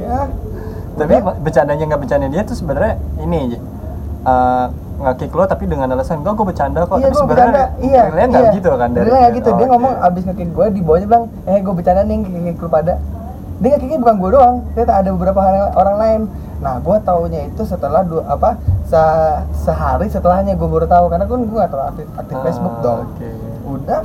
Ya. 0.00 0.26
Tapi 0.98 1.14
Udah. 1.14 1.36
bercandanya 1.38 1.84
nggak 1.94 2.00
bercanda 2.02 2.26
dia 2.26 2.42
tuh 2.42 2.56
sebenarnya 2.58 2.98
ini 3.22 3.54
uh, 4.26 4.66
nge-kick 4.98 5.30
lo 5.30 5.44
tapi 5.44 5.64
dengan 5.64 5.88
alasan 5.88 6.20
gue 6.20 6.32
gue 6.32 6.42
bercanda 6.44 6.82
kok 6.82 6.96
iya 6.96 7.06
tapi 7.06 7.16
sebenarnya 7.16 7.64
iya 7.78 8.02
realnya 8.04 8.26
nggak 8.28 8.44
iya. 8.44 8.56
gitu 8.56 8.68
kan 8.72 8.88
dari 8.90 9.08
nggak 9.08 9.30
gitu 9.32 9.48
dia 9.52 9.62
Oh, 9.62 9.70
ngomong 9.70 9.92
oke. 9.92 10.06
abis 10.06 10.22
ngekick 10.24 10.50
gue 10.50 10.66
di 10.68 10.80
bawahnya 10.80 11.06
bilang 11.06 11.24
eh 11.44 11.58
gue 11.58 11.72
bercanda 11.72 12.02
nih 12.02 12.16
ngekick 12.18 12.58
lu 12.58 12.68
pada 12.68 12.94
dia 13.56 13.68
ngekicknya 13.68 13.98
bukan 13.98 14.16
gue 14.16 14.30
doang 14.32 14.56
ternyata 14.68 14.92
ada 14.96 15.08
beberapa 15.10 15.40
orang 15.72 15.96
lain 15.96 16.20
nah 16.58 16.74
gue 16.76 16.96
taunya 17.00 17.40
itu 17.46 17.62
setelah 17.62 18.02
dua 18.02 18.26
apa 18.26 18.58
se- 18.84 19.38
sehari 19.60 20.06
setelahnya 20.06 20.52
gue 20.52 20.68
baru 20.68 20.84
tahu 20.84 21.06
karena 21.08 21.24
kan 21.24 21.38
gue 21.38 21.56
nggak 21.56 21.70
terlalu 21.70 21.88
aktif, 21.88 22.06
aktif 22.14 22.34
Ah, 22.34 22.42
Facebook 22.42 22.74
dong 22.80 22.98
oke. 23.06 23.30
udah 23.70 24.00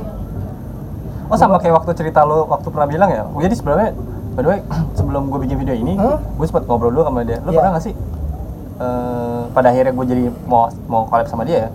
Oh 1.24 1.36
sama 1.36 1.56
kayak 1.56 1.74
waktu 1.74 1.92
cerita 1.94 2.20
lo 2.20 2.44
waktu 2.44 2.68
pernah 2.68 2.84
bilang 2.84 3.08
ya. 3.08 3.24
Oh, 3.24 3.40
jadi 3.40 3.56
sebenarnya 3.56 3.96
by 4.30 4.40
the 4.40 4.48
way 4.50 4.60
sebelum 4.94 5.26
gue 5.26 5.40
bikin 5.40 5.56
video 5.56 5.72
ini, 5.72 5.96
Hmm? 5.96 6.20
gue 6.20 6.44
sempat 6.44 6.68
ngobrol 6.68 6.92
dulu 6.92 7.00
sama 7.02 7.24
dia. 7.24 7.40
Lo 7.40 7.48
Iya. 7.48 7.56
pernah 7.56 7.70
nggak 7.72 7.82
sih? 7.82 7.94
Eh, 8.80 9.40
pada 9.54 9.68
akhirnya 9.70 9.92
gue 9.94 10.06
jadi 10.06 10.24
mau 10.46 10.70
mau 10.90 11.02
collab 11.06 11.26
sama 11.30 11.46
dia 11.46 11.66
ya. 11.66 11.70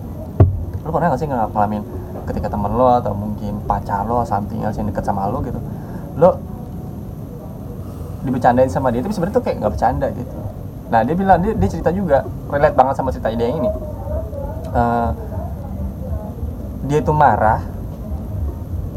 Lo 0.83 0.91
pernah 0.95 1.13
nggak 1.13 1.19
sih 1.21 1.27
ngalamin 1.27 1.83
ketika 2.29 2.47
temen 2.51 2.71
lo 2.77 2.93
atau 2.93 3.13
mungkin 3.17 3.57
pacar 3.65 4.05
lo 4.05 4.21
something 4.21 4.61
else 4.61 4.77
yang 4.77 4.85
deket 4.85 5.01
sama 5.01 5.25
lo 5.27 5.41
gitu, 5.41 5.57
lo 6.17 6.37
dibecandain 8.21 8.69
sama 8.69 8.91
dia 8.93 9.01
tapi 9.01 9.15
sebenarnya 9.15 9.35
tuh 9.39 9.43
kayak 9.43 9.55
nggak 9.63 9.71
bercanda 9.73 10.07
gitu. 10.13 10.37
Nah 10.89 11.01
dia 11.05 11.15
bilang 11.17 11.39
dia, 11.41 11.53
dia 11.57 11.69
cerita 11.69 11.89
juga 11.89 12.25
relate 12.51 12.75
banget 12.77 12.95
sama 12.97 13.09
cerita 13.09 13.33
dia 13.33 13.47
yang 13.49 13.65
ini. 13.65 13.71
Eh, 14.69 15.09
dia 16.89 16.99
itu 17.01 17.13
marah 17.13 17.61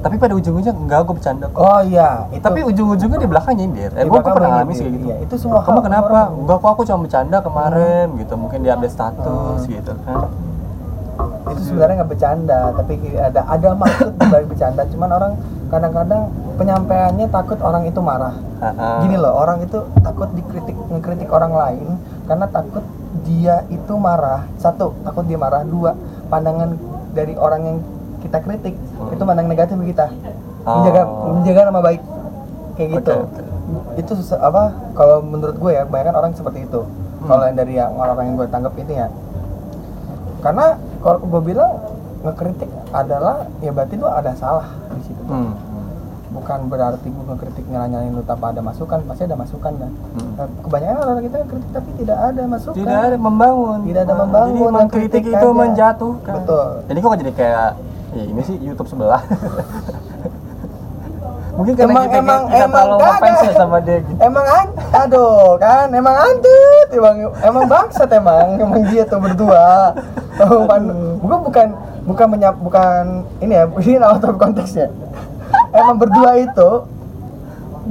tapi 0.03 0.19
pada 0.19 0.35
ujung-ujungnya 0.35 0.75
enggak 0.75 1.01
gue 1.07 1.15
bercanda 1.15 1.47
kok. 1.47 1.63
Oh 1.63 1.81
iya 1.81 2.27
itu 2.29 2.43
tapi 2.43 2.61
ujung-ujungnya 2.63 3.19
di 3.19 3.29
belakang 3.31 3.55
nyindir. 3.55 3.91
Eh 3.95 4.03
gue 4.03 4.19
pernah 4.19 4.51
ngalamin 4.53 4.75
sih 4.75 4.83
kayak 4.83 4.93
gitu. 4.93 5.07
iya. 5.07 5.17
Itu 5.23 5.35
semua 5.39 5.63
kamu 5.63 5.81
kenapa? 5.81 6.11
orang- 6.11 6.35
enggak 6.43 6.59
kok 6.59 6.71
aku 6.71 6.83
cuma 6.85 6.99
bercanda 7.07 7.37
kemarin 7.39 8.07
gitu. 8.19 8.35
Mungkin 8.35 8.59
di 8.61 8.69
update 8.69 8.93
status 8.93 9.59
Hmm. 9.63 9.71
gitu 9.71 9.93
kan. 10.03 10.27
Itu 11.45 11.61
sebenarnya 11.65 11.95
nggak 12.03 12.11
bercanda 12.11 12.61
tapi 12.75 12.93
ada 13.15 13.41
ada 13.47 13.69
maksud 13.73 14.11
di 14.13 14.27
balik 14.27 14.49
bercanda. 14.51 14.83
Cuman 14.91 15.11
orang 15.13 15.33
kadang-kadang 15.71 16.23
penyampaiannya 16.53 17.27
takut 17.31 17.59
orang 17.63 17.83
itu 17.87 18.01
marah. 18.03 18.35
Ah, 18.59 19.03
gini 19.03 19.19
loh 19.19 19.35
orang 19.35 19.63
itu 19.63 19.75
takut 20.03 20.31
dikritik 20.35 20.75
ngekritik 20.89 21.27
orang 21.29 21.51
lain 21.51 21.99
karena 22.27 22.47
takut 22.47 22.83
dia 23.23 23.63
itu 23.69 23.95
marah. 23.95 24.47
Satu 24.57 24.99
takut 25.03 25.27
dia 25.27 25.39
marah. 25.39 25.63
Dua 25.63 25.95
pandangan 26.27 26.75
dari 27.13 27.35
orang 27.35 27.63
yang 27.63 27.79
kita 28.23 28.39
kritik 28.39 28.75
Hmm. 28.95 29.11
itu 29.11 29.23
pandang 29.23 29.47
negatif 29.47 29.75
ke 29.77 29.87
kita 29.89 30.07
Oh. 30.63 30.79
menjaga 30.79 31.03
menjaga 31.29 31.61
nama 31.67 31.81
baik 31.81 32.03
kayak 32.73 32.89
gitu 32.97 33.15
oke. 33.19 33.43
itu 33.97 34.13
se- 34.17 34.39
apa 34.39 34.63
kalau 34.93 35.19
menurut 35.21 35.57
gue 35.57 35.71
ya 35.73 35.83
kebanyakan 35.83 36.15
orang 36.17 36.33
seperti 36.33 36.59
itu 36.63 36.81
Hmm. 36.83 37.27
kalau 37.27 37.43
yang 37.45 37.57
dari 37.57 37.75
yang 37.75 37.93
orang-orang 37.93 38.27
yang 38.29 38.37
gue 38.37 38.49
tangkap 38.49 38.75
ini 38.77 38.95
ya 38.97 39.09
karena 40.41 40.67
kalau 40.99 41.19
gue 41.21 41.43
bilang 41.45 41.71
ngekritik 42.23 42.71
adalah 42.93 43.47
ya 43.59 43.71
berarti 43.71 43.95
lu 43.97 44.07
ada 44.07 44.31
salah 44.33 44.67
di 44.93 45.03
situ 45.03 45.23
Hmm. 45.25 45.55
bukan 46.33 46.59
berarti 46.67 47.07
gue 47.07 47.25
ngekritik 47.27 47.65
nyala-nyalain 47.67 48.11
lu 48.11 48.23
tanpa 48.23 48.51
ada 48.51 48.61
masukan 48.61 49.03
pasti 49.05 49.23
ada 49.25 49.35
masukan 49.35 49.73
kan 49.77 49.91
Hmm. 50.13 50.31
Nah, 50.33 50.47
kebanyakan 50.61 50.97
orang 51.05 51.23
kita 51.23 51.37
kritik 51.45 51.71
tapi 51.73 51.91
tidak 51.97 52.19
ada 52.25 52.43
masukan 52.45 52.77
tidak 52.77 52.99
ada 53.05 53.17
membangun 53.19 53.79
Tidak 53.83 54.03
ada 54.03 54.15
membangun, 54.17 54.49
jadi 54.49 54.63
mengkritik 54.73 54.83
mengkritik 55.21 55.25
itu 55.29 55.37
aja. 55.45 55.59
menjatuhkan 55.59 56.35
Betul. 56.37 56.67
jadi 56.85 56.99
kok 56.99 57.19
jadi 57.19 57.33
kayak 57.33 57.71
ya 58.13 58.23
ini 58.29 58.43
sih 58.45 58.57
YouTube 58.61 58.89
sebelah. 58.89 59.23
Mungkin 61.53 61.77
karena 61.77 61.93
emang 61.93 62.07
kita, 62.09 62.21
emang 62.25 62.43
kita 62.49 62.65
emang 62.65 62.73
terlalu 62.73 62.97
ngefans 62.97 63.41
ya 63.45 63.53
sama 63.53 63.77
dia 63.85 63.99
gitu. 64.01 64.19
Emang 64.25 64.47
an 64.49 64.69
aduh 64.93 65.61
kan 65.61 65.87
emang 65.93 66.17
antut 66.17 66.89
emang 66.97 67.17
emang 67.45 67.65
bangsat 67.69 68.09
emang 68.09 68.47
emang 68.57 68.81
dia 68.89 69.05
tuh 69.05 69.21
berdua. 69.21 69.93
Oh, 70.41 70.65
bukan 70.65 70.83
bukan 71.21 71.39
bukan 71.45 71.67
bukan 72.09 72.27
menyap 72.33 72.57
bukan 72.57 73.29
ini 73.45 73.53
ya 73.53 73.65
ini 73.69 74.01
out 74.01 74.25
of 74.25 74.41
konteksnya. 74.41 74.89
Emang 75.77 76.01
berdua 76.01 76.41
itu 76.41 76.71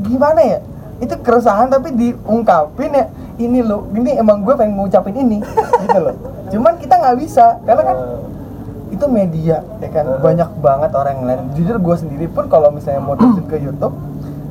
gimana 0.10 0.42
ya? 0.42 0.60
Itu 0.98 1.14
keresahan 1.22 1.70
tapi 1.70 1.94
diungkapin 1.94 2.98
ya 2.98 3.06
ini 3.38 3.62
lo 3.62 3.86
ini 3.94 4.18
emang 4.18 4.42
gue 4.42 4.58
pengen 4.58 4.74
ngucapin 4.74 5.14
ini 5.14 5.38
gitu 5.86 6.00
loh. 6.02 6.16
Cuman 6.50 6.82
kita 6.82 6.98
nggak 6.98 7.18
bisa 7.22 7.62
karena 7.62 7.94
kan 7.94 7.98
itu 8.92 9.06
media 9.08 9.64
ya 9.80 9.90
kan 9.90 10.06
banyak 10.20 10.50
banget 10.60 10.92
orang 10.92 11.14
yang 11.16 11.26
lain 11.26 11.42
jujur 11.54 11.76
gue 11.76 11.96
sendiri 11.98 12.26
pun 12.28 12.46
kalau 12.46 12.70
misalnya 12.70 13.00
mau 13.00 13.16
terjun 13.16 13.46
ke 13.46 13.58
YouTube 13.58 13.96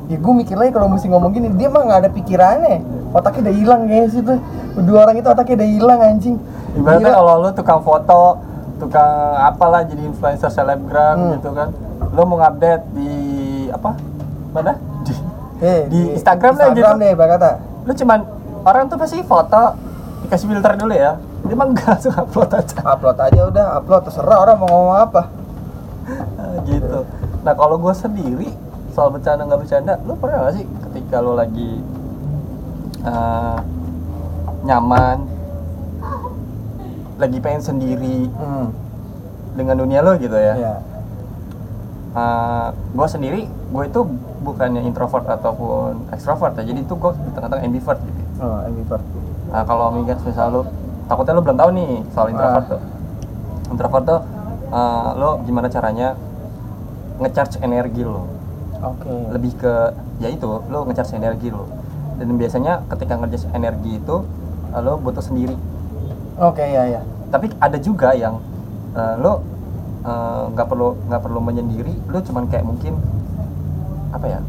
ya 0.07 0.17
gue 0.17 0.33
mikir 0.35 0.57
lagi 0.57 0.71
kalau 0.71 0.89
mesti 0.89 1.07
ngomong 1.07 1.31
gini 1.31 1.47
dia 1.53 1.69
mah 1.69 1.81
nggak 1.81 1.99
ada 2.01 2.09
pikirannya 2.09 2.81
otaknya 3.11 3.41
udah 3.43 3.55
hilang 3.55 3.81
guys 3.85 4.11
itu 4.11 4.33
dua 4.77 4.99
orang 5.05 5.15
itu 5.15 5.27
otaknya 5.27 5.55
udah 5.55 5.69
hilang 5.69 5.99
anjing 6.01 6.35
Ibaratnya 6.71 7.11
kalau 7.11 7.33
lu 7.37 7.51
tukang 7.51 7.83
foto, 7.83 8.39
tukang 8.77 9.11
apalah 9.37 9.83
jadi 9.83 10.01
influencer 10.01 10.47
selebgram 10.47 11.19
Hmm. 11.19 11.31
gitu 11.35 11.51
kan. 11.51 11.67
Lu 12.09 12.23
mau 12.23 12.39
ngupdate 12.39 12.87
di 12.91 13.11
apa? 13.67 13.91
Mana? 14.49 14.79
Di, 15.03 15.11
Eh, 15.59 15.81
di 15.85 16.15
Instagram 16.15 16.55
lah 16.55 16.71
Instagram 16.71 16.95
gitu. 16.95 17.03
deh 17.03 17.11
Pak 17.13 17.27
kata 17.29 17.51
Lu 17.83 17.91
cuman 17.91 18.19
orang 18.63 18.87
tuh 18.87 18.95
pasti 18.95 19.19
foto 19.21 19.75
dikasih 20.23 20.47
filter 20.47 20.73
dulu 20.75 20.95
ya. 20.95 21.19
Mah 21.57 21.67
enggak 21.67 21.87
langsung 21.99 22.15
upload 22.15 22.51
aja 22.55 22.77
upload 22.85 23.17
aja 23.19 23.41
udah 23.51 23.65
upload 23.81 24.01
terserah 24.07 24.37
orang 24.43 24.57
mau 24.59 24.69
ngomong 24.69 24.97
apa 24.97 25.21
Ah, 26.41 26.57
gitu. 26.65 27.05
Nah, 27.45 27.53
kalau 27.53 27.77
gue 27.77 27.93
sendiri 27.93 28.49
soal 28.91 29.13
bercanda 29.13 29.47
nggak 29.47 29.61
bercanda, 29.63 29.93
lu 30.03 30.17
pernah 30.19 30.49
gak 30.49 30.59
sih 30.59 30.65
ketika 30.89 31.23
lu 31.23 31.37
lagi 31.37 31.79
eh, 33.05 33.57
nyaman 34.67 35.29
lagi 37.21 37.37
pengen 37.37 37.61
sendiri 37.61 38.27
hmm. 38.27 38.67
dengan 39.53 39.77
dunia 39.77 40.01
lo 40.01 40.17
gitu 40.17 40.33
ya. 40.33 40.57
ya 40.57 40.75
gue 42.73 43.07
sendiri 43.07 43.45
gue 43.47 43.83
itu 43.87 44.01
bukannya 44.41 44.83
introvert 44.83 45.23
ataupun 45.29 46.11
extrovert 46.11 46.57
ya 46.59 46.65
jadi 46.65 46.81
itu 46.81 46.93
gue 46.97 47.11
di 47.13 47.31
tengah-tengah 47.31 47.63
ambivert 47.63 47.99
gitu 48.03 48.21
oh 48.41 48.57
ambivert 48.67 49.05
nah, 49.53 49.63
kalau 49.63 49.93
mikir 49.95 50.17
misal 50.25 50.49
lo 50.49 50.61
takutnya 51.11 51.35
lo 51.35 51.43
belum 51.43 51.57
tahu 51.59 51.69
nih 51.75 51.91
soal 52.15 52.27
introvert 52.31 52.63
Ah. 52.63 52.71
tuh. 52.71 52.81
Introvert 53.67 54.03
tuh 54.07 54.19
eh, 54.71 55.09
lo 55.19 55.29
gimana 55.43 55.67
caranya 55.67 56.15
ngecharge 57.19 57.59
energi 57.59 58.07
lo? 58.07 58.31
Oke. 58.79 59.11
Lebih 59.35 59.51
ke 59.59 59.73
ya 60.23 60.31
itu 60.31 60.47
lo 60.71 60.87
ngecharge 60.87 61.19
energi 61.19 61.51
lo. 61.51 61.67
Dan 62.15 62.39
biasanya 62.39 62.87
ketika 62.87 63.19
ngecharge 63.19 63.51
energi 63.51 63.99
itu 63.99 64.15
eh, 64.71 64.79
lo 64.79 64.95
butuh 64.95 65.19
sendiri. 65.19 65.59
Oke 66.39 66.63
ya 66.63 66.87
ya. 66.87 67.01
Tapi 67.27 67.51
ada 67.59 67.75
juga 67.75 68.15
yang 68.15 68.39
eh, 68.95 69.15
lo 69.19 69.43
nggak 70.01 70.65
perlu 70.65 70.97
nggak 71.05 71.21
perlu 71.21 71.37
menyendiri 71.37 71.93
lo 72.09 72.17
cuman 72.25 72.49
kayak 72.49 72.65
mungkin 72.65 72.97
apa 74.09 74.25
ya 74.25 74.39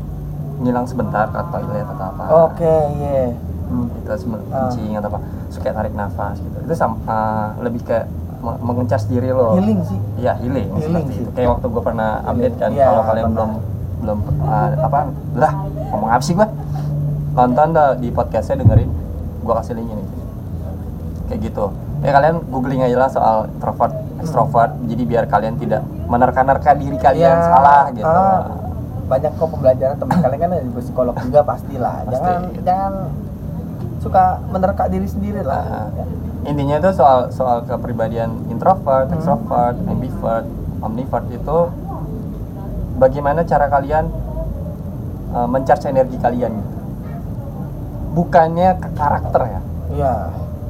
ngilang 0.65 0.89
sebentar 0.89 1.29
ke 1.29 1.41
toilet 1.53 1.85
atau 1.85 2.07
apa. 2.09 2.23
Oke 2.49 2.75
iya. 2.97 3.37
Hmm, 3.69 3.89
itu 3.93 4.09
kencing 4.49 4.97
atau 4.97 5.09
apa 5.13 5.21
suka 5.53 5.69
tarik 5.71 5.93
nafas 5.93 6.37
gitu 6.39 6.57
itu 6.59 6.73
sam- 6.73 6.99
eh, 6.99 7.49
lebih 7.61 7.81
kayak 7.83 8.09
me- 8.39 8.61
mengecas 8.61 9.05
diri 9.05 9.29
lo 9.29 9.55
healing 9.55 9.81
sih 9.85 9.99
Iya 10.19 10.33
healing, 10.37 10.69
Healing 10.73 10.83
seperti 11.03 11.13
sih. 11.13 11.23
itu. 11.23 11.31
Kayak 11.33 11.49
waktu 11.53 11.67
gue 11.69 11.83
pernah 11.83 12.11
update 12.23 12.57
kan, 12.57 12.71
Iya, 12.71 12.87
kalau 12.87 13.03
kalian 13.05 13.27
belum 13.29 13.51
belum 13.99 14.19
uh, 14.41 14.69
apa 14.81 14.99
lah 15.35 15.53
ngomong 15.89 16.11
apa 16.11 16.23
sih 16.23 16.33
gue? 16.33 16.49
Nonton 17.33 17.67
dah 17.71 17.89
di 17.95 18.09
podcastnya 18.09 18.61
dengerin, 18.61 18.91
gue 19.41 19.55
kasih 19.57 19.75
linknya 19.75 19.97
nih. 19.97 20.09
Kayak 21.25 21.41
gitu. 21.45 21.65
Ya 22.01 22.11
kalian 22.13 22.37
googling 22.47 22.83
aja 22.83 22.97
lah 22.97 23.09
soal 23.09 23.37
introvert, 23.49 23.95
extrovert. 24.19 24.73
Jadi 24.85 25.03
biar 25.03 25.25
kalian 25.25 25.55
tidak 25.57 25.81
menerka-nerka 26.05 26.71
diri 26.73 26.95
kalian 26.97 27.31
Iya, 27.33 27.47
salah 27.49 27.83
gitu. 27.91 28.07
ah. 28.07 28.43
banyak 29.03 29.29
kok 29.31 29.45
pembelajaran 29.47 29.97
teman 29.99 30.17
kalian 30.19 30.39
kan 30.41 30.51
ada 30.53 30.71
psikolog 30.75 31.15
juga 31.21 31.41
pastilah 31.43 31.95
Pasti. 32.03 32.17
jangan 32.17 32.43
jangan 32.63 32.93
suka 34.03 34.23
menerka 34.45 34.87
diri 34.87 35.07
sendiri 35.07 35.41
lah 35.41 35.63
Nah, 35.63 35.87
Ya. 35.95 36.05
intinya 36.45 36.77
itu 36.77 36.91
soal 36.93 37.31
soal 37.31 37.63
kepribadian 37.63 38.35
introvert, 38.49 39.07
Hmm. 39.07 39.15
extrovert, 39.15 39.79
ambivert, 39.81 40.47
omnivert 40.79 41.27
itu 41.31 41.59
bagaimana 42.95 43.43
cara 43.43 43.67
kalian 43.69 44.11
uh, 45.31 45.47
mencharge 45.47 45.87
energi 45.87 46.19
kalian 46.19 46.51
gitu. 46.53 46.77
Bukannya 48.13 48.77
ke 48.77 48.89
karakter 48.93 49.43
ya, 49.49 49.61
iya 49.91 50.15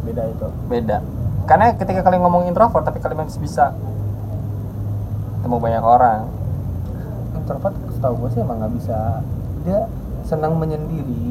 beda 0.02 0.22
itu 0.28 0.46
beda. 0.68 0.96
Karena 1.42 1.74
ketika 1.74 2.00
kalian 2.02 2.22
ngomong 2.22 2.46
introvert 2.46 2.84
tapi 2.84 3.00
kalian 3.00 3.24
masih 3.24 3.40
bisa 3.40 3.72
ketemu 5.36 5.56
banyak 5.58 5.82
orang. 5.82 6.22
introvert 7.34 7.74
setahu 7.90 8.14
gue 8.22 8.30
sih 8.30 8.40
emang 8.40 8.54
nggak 8.56 8.74
bisa 8.76 9.18
dia 9.64 9.90
senang 10.22 10.54
menyendiri 10.54 11.21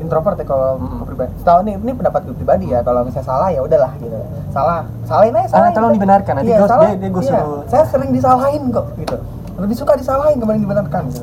introvert 0.00 0.34
ya 0.34 0.44
kalau 0.44 0.70
Mm-mm. 0.76 1.04
pribadi 1.04 1.30
setahu 1.36 1.58
ini 1.62 1.72
ini 1.76 1.92
pendapat 1.92 2.20
gue 2.22 2.34
pribadi 2.34 2.66
ya 2.66 2.80
kalau 2.80 3.00
misalnya 3.02 3.26
salah 3.26 3.48
ya 3.48 3.60
udahlah 3.60 3.92
gitu 3.96 4.16
salah 4.50 4.82
salahin 5.04 5.32
aja 5.32 5.42
Ah, 5.42 5.50
salahin 5.50 5.72
tolong 5.72 5.92
dibenarkan, 5.92 6.32
nanti 6.34 6.48
iya, 6.48 6.58
gua- 6.58 6.66
salah, 6.66 6.86
dia- 6.88 6.98
dia 6.98 7.10
gua 7.10 7.22
iya. 7.22 7.30
suruh- 7.30 7.64
saya 7.66 7.84
sering 7.86 8.10
disalahin 8.10 8.62
kok 8.68 8.86
gitu 8.96 9.16
lebih 9.56 9.76
suka 9.76 9.92
disalahin 9.94 10.36
kemarin 10.36 10.60
dibenarkan 10.60 11.02
gitu. 11.08 11.22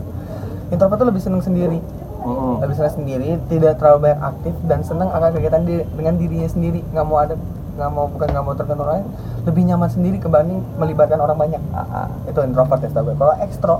introvert 0.70 0.98
tuh 0.98 1.08
lebih 1.08 1.20
seneng 1.20 1.42
sendiri 1.42 1.80
Mm-mm. 2.20 2.60
lebih 2.60 2.76
senang 2.76 2.94
sendiri 2.94 3.30
tidak 3.48 3.76
terlalu 3.76 3.98
banyak 4.04 4.20
aktif 4.22 4.54
dan 4.64 4.80
senang 4.82 5.10
akan 5.10 5.30
kegiatan 5.32 5.62
di- 5.62 5.88
dengan 5.92 6.14
dirinya 6.16 6.48
sendiri 6.48 6.86
nggak 6.88 7.04
mau 7.04 7.18
ada 7.18 7.36
nggak 7.74 7.90
mau 7.90 8.06
bukan 8.08 8.28
nggak 8.28 8.44
mau 8.44 8.54
tergantung 8.54 8.84
orang 8.84 8.96
lain 8.96 9.08
lebih 9.44 9.62
nyaman 9.64 9.88
sendiri 9.88 10.18
kebanding 10.18 10.60
melibatkan 10.76 11.18
orang 11.18 11.36
banyak 11.36 11.62
Ah, 11.72 11.86
ah. 11.96 12.08
itu 12.26 12.40
introvert 12.40 12.80
ya 12.80 12.90
setahu 12.90 13.06
gue 13.06 13.16
kalau 13.16 13.34
ekstro 13.40 13.76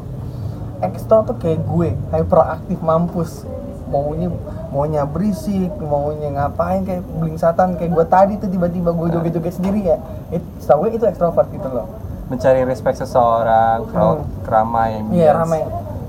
ekstro 0.80 1.18
tuh 1.24 1.36
kayak 1.36 1.60
gue 1.64 1.90
hyperaktif 2.12 2.78
mampus 2.80 3.44
maunya 3.88 4.30
maunya 4.68 5.04
berisik 5.04 5.72
maunya 5.80 6.30
ngapain 6.30 6.84
kayak 6.84 7.04
blingsatan 7.14 7.76
kayak 7.76 7.92
gue 7.92 8.06
tadi 8.06 8.34
tuh 8.36 8.48
tiba-tiba 8.48 8.92
gue 8.92 9.08
joget-joget 9.10 9.54
sendiri 9.54 9.82
ya 9.86 9.98
itu 10.30 10.44
gue 10.60 10.90
itu 10.92 11.06
ekstrovert 11.06 11.48
gitu 11.50 11.68
loh 11.68 11.88
mencari 12.28 12.68
respect 12.68 13.00
seseorang, 13.00 13.88
crowd, 13.88 14.20
Hmm. 14.20 14.44
keramai, 14.44 15.00
Iya, 15.08 15.32
ambience 15.32 15.40
ramai. 15.40 15.62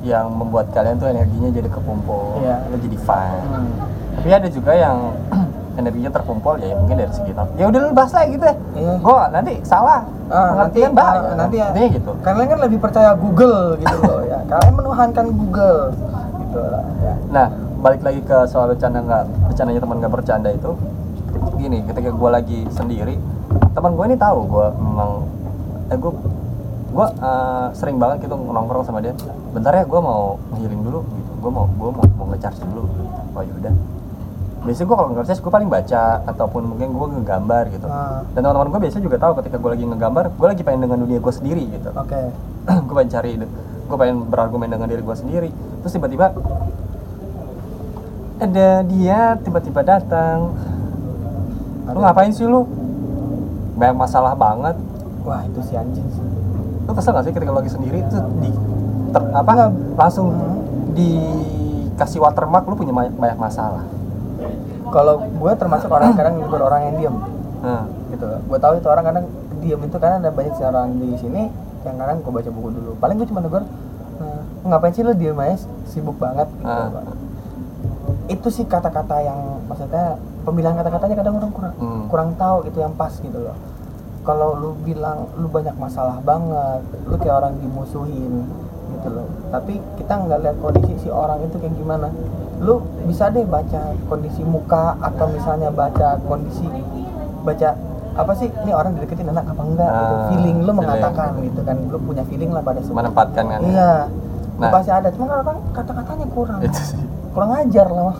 yang 0.02 0.26
membuat 0.28 0.66
kalian 0.68 0.98
tuh 0.98 1.06
energinya 1.06 1.46
jadi 1.48 1.70
kekumpul, 1.70 2.42
Iya. 2.42 2.66
lo 2.66 2.76
jadi 2.76 2.98
fun. 2.98 3.38
Tapi 4.18 4.28
ada 4.28 4.48
juga 4.50 4.74
yang 4.74 5.14
energinya 5.78 6.10
terkumpul 6.10 6.58
ya 6.58 6.74
mungkin 6.74 6.98
dari 6.98 7.12
segi 7.14 7.30
ya 7.54 7.64
udah 7.64 7.78
lu 7.78 7.94
bahas 7.94 8.10
lagi 8.10 8.34
gitu 8.34 8.44
ya. 8.44 8.54
Iya. 8.74 8.92
Gua 8.98 9.30
nanti 9.30 9.62
salah. 9.62 10.02
Ah, 10.26 10.58
nanti 10.58 10.82
pengertian 10.82 10.92
bahaya. 10.92 11.18
ah, 11.22 11.34
nanti 11.38 11.56
ya 11.56 11.66
Intinya 11.70 11.88
gitu. 11.94 12.10
kalian 12.20 12.46
kan 12.50 12.58
lebih 12.60 12.78
percaya 12.82 13.10
Google 13.14 13.78
gitu 13.78 13.96
loh 14.02 14.20
ya 14.26 14.38
kalian 14.50 14.74
menuhankan 14.74 15.26
Google 15.30 15.80
gitu 16.42 16.60
lah 16.60 16.82
ya. 16.98 17.14
Nah, 17.30 17.46
balik 17.78 18.02
lagi 18.02 18.20
ke 18.26 18.38
soal 18.50 18.74
bercanda 18.74 18.98
nggak 19.02 19.24
bercandanya 19.50 19.80
teman 19.80 19.96
nggak 20.02 20.12
bercanda 20.12 20.50
itu 20.50 20.70
gini 21.58 21.78
ketika 21.86 22.10
gue 22.10 22.30
lagi 22.30 22.60
sendiri 22.74 23.14
teman 23.74 23.94
gue 23.94 24.04
ini 24.10 24.16
tahu 24.18 24.38
gue 24.50 24.66
memang 24.82 25.10
eh 25.88 25.98
gue 25.98 26.12
gue 26.88 27.06
eh, 27.20 27.66
sering 27.76 27.96
banget 28.00 28.26
gitu 28.26 28.34
nongkrong 28.34 28.84
sama 28.84 29.04
dia. 29.04 29.12
Bentar 29.52 29.76
ya 29.76 29.84
gue 29.84 30.00
mau 30.00 30.40
healing 30.56 30.82
dulu 30.82 31.04
gitu. 31.04 31.30
Gue 31.44 31.50
mau 31.52 31.64
gue 31.68 31.90
mau 31.92 32.04
mau 32.16 32.26
ngecharge 32.32 32.64
dulu. 32.64 32.88
Oh 33.36 33.42
yaudah 33.44 33.74
biasanya 34.58 34.90
gue 34.90 34.96
kalau 34.98 35.08
nge-charge 35.14 35.40
gue 35.40 35.52
paling 35.54 35.70
baca 35.70 36.02
ataupun 36.26 36.62
mungkin 36.66 36.90
gue 36.90 37.06
ngegambar 37.14 37.64
gitu. 37.70 37.86
Ah. 37.86 38.26
dan 38.34 38.42
teman-teman 38.42 38.68
gue 38.74 38.80
biasanya 38.90 39.04
juga 39.06 39.16
tahu 39.22 39.32
ketika 39.38 39.56
gue 39.56 39.70
lagi 39.70 39.84
ngegambar 39.86 40.24
gue 40.34 40.48
lagi 40.50 40.62
pengen 40.66 40.80
dengan 40.90 40.98
dunia 41.06 41.18
gue 41.22 41.32
sendiri 41.32 41.64
gitu. 41.70 41.88
Oke. 41.94 42.20
Gue 42.90 42.94
pengen 43.00 43.10
cari 43.14 43.32
gue 43.88 43.96
pengen 43.96 44.28
berargumen 44.28 44.68
dengan 44.68 44.90
diri 44.90 45.00
gue 45.00 45.16
sendiri. 45.16 45.48
Terus 45.80 45.92
tiba-tiba 45.94 46.36
ada 48.40 48.68
dia 48.84 49.18
tiba-tiba 49.38 49.80
datang. 49.82 50.54
Lu 51.88 51.98
ngapain 51.98 52.30
sih 52.30 52.44
lu? 52.44 52.64
Banyak 53.74 53.96
masalah 53.96 54.34
banget. 54.34 54.76
Wah 55.22 55.42
itu 55.44 55.60
si 55.62 55.74
anjing 55.74 56.06
sih. 56.08 56.24
Lu 56.84 56.92
kesel 56.92 57.12
gak 57.12 57.24
sih 57.24 57.32
ketika 57.32 57.52
lagi 57.52 57.68
sendiri? 57.68 58.00
Tuh 58.06 58.22
di 58.38 58.50
ter- 59.10 59.32
apa? 59.32 59.72
Langsung 59.94 60.30
Hmm. 60.30 60.56
dikasih 60.94 62.18
watermark 62.18 62.64
lu 62.64 62.74
punya 62.74 62.92
banyak, 62.92 63.14
banyak 63.14 63.38
masalah. 63.38 63.84
Kalau 64.88 65.20
gue 65.20 65.52
termasuk 65.54 65.90
orang 65.90 66.16
kadang 66.16 66.40
orang 66.48 66.80
yang 66.88 66.94
diem. 66.96 67.16
Nah, 67.60 67.84
gitu. 68.08 68.24
Gue 68.24 68.58
tahu 68.58 68.72
itu 68.78 68.88
orang 68.88 69.04
kadang 69.04 69.24
diem 69.58 69.80
itu 69.80 69.96
karena 69.98 70.16
ada 70.18 70.30
banyak 70.30 70.54
orang 70.58 70.96
di 70.96 71.10
sini 71.18 71.42
yang 71.84 71.96
kadang 71.96 72.24
gue 72.24 72.32
baca 72.32 72.50
buku 72.50 72.68
dulu. 72.72 72.90
Paling 72.96 73.16
gue 73.20 73.28
cuma 73.28 73.40
negur 73.40 73.62
"Eh, 74.18 74.40
ngapain 74.64 74.90
sih 74.90 75.04
lu 75.04 75.12
diem 75.12 75.36
aja? 75.36 75.60
Sibuk 75.86 76.16
banget. 76.16 76.48
Gitu 76.50 76.66
Ah. 76.66 77.27
Itu 78.28 78.48
sih 78.48 78.64
kata-kata 78.64 79.16
yang 79.20 79.38
maksudnya 79.64 80.16
pemilihan 80.42 80.74
kata-katanya 80.74 81.16
kadang 81.16 81.34
orang 81.36 81.50
kurang 81.50 81.74
Hmm. 81.74 82.02
kurang 82.06 82.30
tahu 82.34 82.64
itu 82.64 82.78
yang 82.78 82.92
pas 82.92 83.12
gitu 83.12 83.38
loh 83.38 83.56
kalau 84.20 84.52
lu 84.54 84.70
bilang 84.78 85.24
lu 85.34 85.48
banyak 85.48 85.72
masalah 85.74 86.20
banget 86.20 86.80
lu 87.04 87.16
kayak 87.16 87.36
orang 87.38 87.54
dimusuhin 87.56 88.44
gitu 88.90 89.08
loh 89.10 89.24
tapi 89.48 89.80
kita 89.96 90.12
nggak 90.18 90.38
lihat 90.38 90.56
kondisi 90.58 90.92
si 90.98 91.08
orang 91.08 91.40
itu 91.40 91.56
kayak 91.56 91.72
gimana 91.72 92.08
lu 92.58 92.78
bisa 93.04 93.28
deh 93.28 93.44
baca 93.44 93.80
kondisi 94.04 94.42
muka 94.42 94.96
atau 94.98 95.26
misalnya 95.28 95.70
baca 95.70 96.20
kondisi 96.20 96.68
baca 97.40 97.68
apa 98.14 98.32
sih 98.34 98.50
ini 98.58 98.72
orang 98.72 98.92
dideketin 98.92 99.30
enak 99.30 99.46
apa 99.46 99.62
enggak 99.62 99.88
gitu. 99.88 100.12
Ah, 100.12 100.26
feeling 100.28 100.56
lu 100.56 100.64
feeling. 100.66 100.76
mengatakan 100.76 101.28
gitu 101.40 101.60
kan 101.62 101.76
lu 101.86 101.98
punya 101.98 102.24
feeling 102.24 102.50
lah 102.50 102.60
pada 102.60 102.80
semua 102.82 102.98
menempatkan 103.00 103.44
kan 103.46 103.60
ya. 103.60 103.68
iya 103.68 103.92
Nah. 104.58 104.74
pasti 104.74 104.90
ada 104.90 105.06
cuma 105.08 105.30
kan 105.30 105.38
orang 105.40 105.58
kata-katanya 105.70 106.26
kurang 106.28 106.58
itu 106.60 106.82
sih 106.82 106.98
kurang 107.38 107.54
ajar 107.54 107.86
lah 107.86 108.18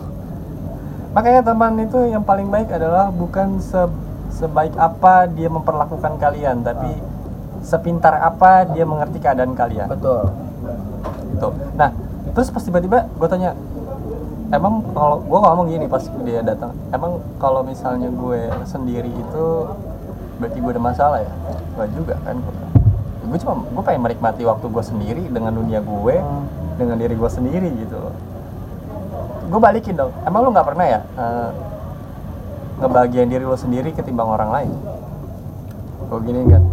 makanya 1.11 1.41
teman 1.43 1.75
itu 1.75 1.99
yang 2.07 2.23
paling 2.23 2.47
baik 2.47 2.71
adalah 2.71 3.11
bukan 3.11 3.59
se- 3.59 3.91
sebaik 4.31 4.71
apa 4.79 5.27
dia 5.27 5.51
memperlakukan 5.51 6.15
kalian 6.15 6.63
tapi 6.63 6.95
sepintar 7.59 8.15
apa 8.15 8.63
dia 8.63 8.87
mengerti 8.87 9.19
keadaan 9.19 9.51
kalian. 9.51 9.91
Betul. 9.91 10.31
Gitu. 11.35 11.49
Nah 11.75 11.91
terus 12.31 12.47
pas 12.47 12.63
tiba-tiba 12.63 13.09
gue 13.09 13.27
tanya 13.27 13.51
emang 14.47 14.85
kalau 14.93 15.19
gue 15.19 15.39
ngomong 15.43 15.67
gini 15.67 15.85
pas 15.85 16.05
dia 16.23 16.39
datang 16.39 16.71
emang 16.89 17.19
kalau 17.35 17.65
misalnya 17.65 18.07
gue 18.07 18.39
sendiri 18.63 19.11
itu 19.11 19.45
berarti 20.39 20.57
gue 20.61 20.71
ada 20.71 20.83
masalah 20.85 21.19
ya? 21.19 21.31
Gak 21.75 21.89
juga 21.97 22.15
kan. 22.23 22.37
Gue 23.27 23.37
cuma 23.41 23.65
gue 23.65 23.83
pengen 23.83 24.01
menikmati 24.05 24.45
waktu 24.45 24.65
gue 24.69 24.83
sendiri 24.85 25.23
dengan 25.27 25.51
dunia 25.51 25.81
gue 25.81 26.15
Hmm. 26.15 26.45
dengan 26.77 26.95
diri 26.95 27.17
gue 27.17 27.27
sendiri 27.27 27.69
gitu 27.75 27.97
loh 27.97 28.13
gue 29.49 29.59
balikin 29.59 29.97
dong. 29.97 30.13
Emang 30.23 30.45
lu 30.45 30.53
nggak 30.53 30.67
pernah 30.69 30.85
ya 30.85 30.99
eh, 31.17 31.49
ngebagian 32.79 33.27
diri 33.27 33.43
lo 33.43 33.57
sendiri 33.57 33.89
ketimbang 33.91 34.29
orang 34.29 34.49
lain? 34.53 34.71
Gue 36.09 36.19
gini 36.25 36.41
kan 36.47 36.63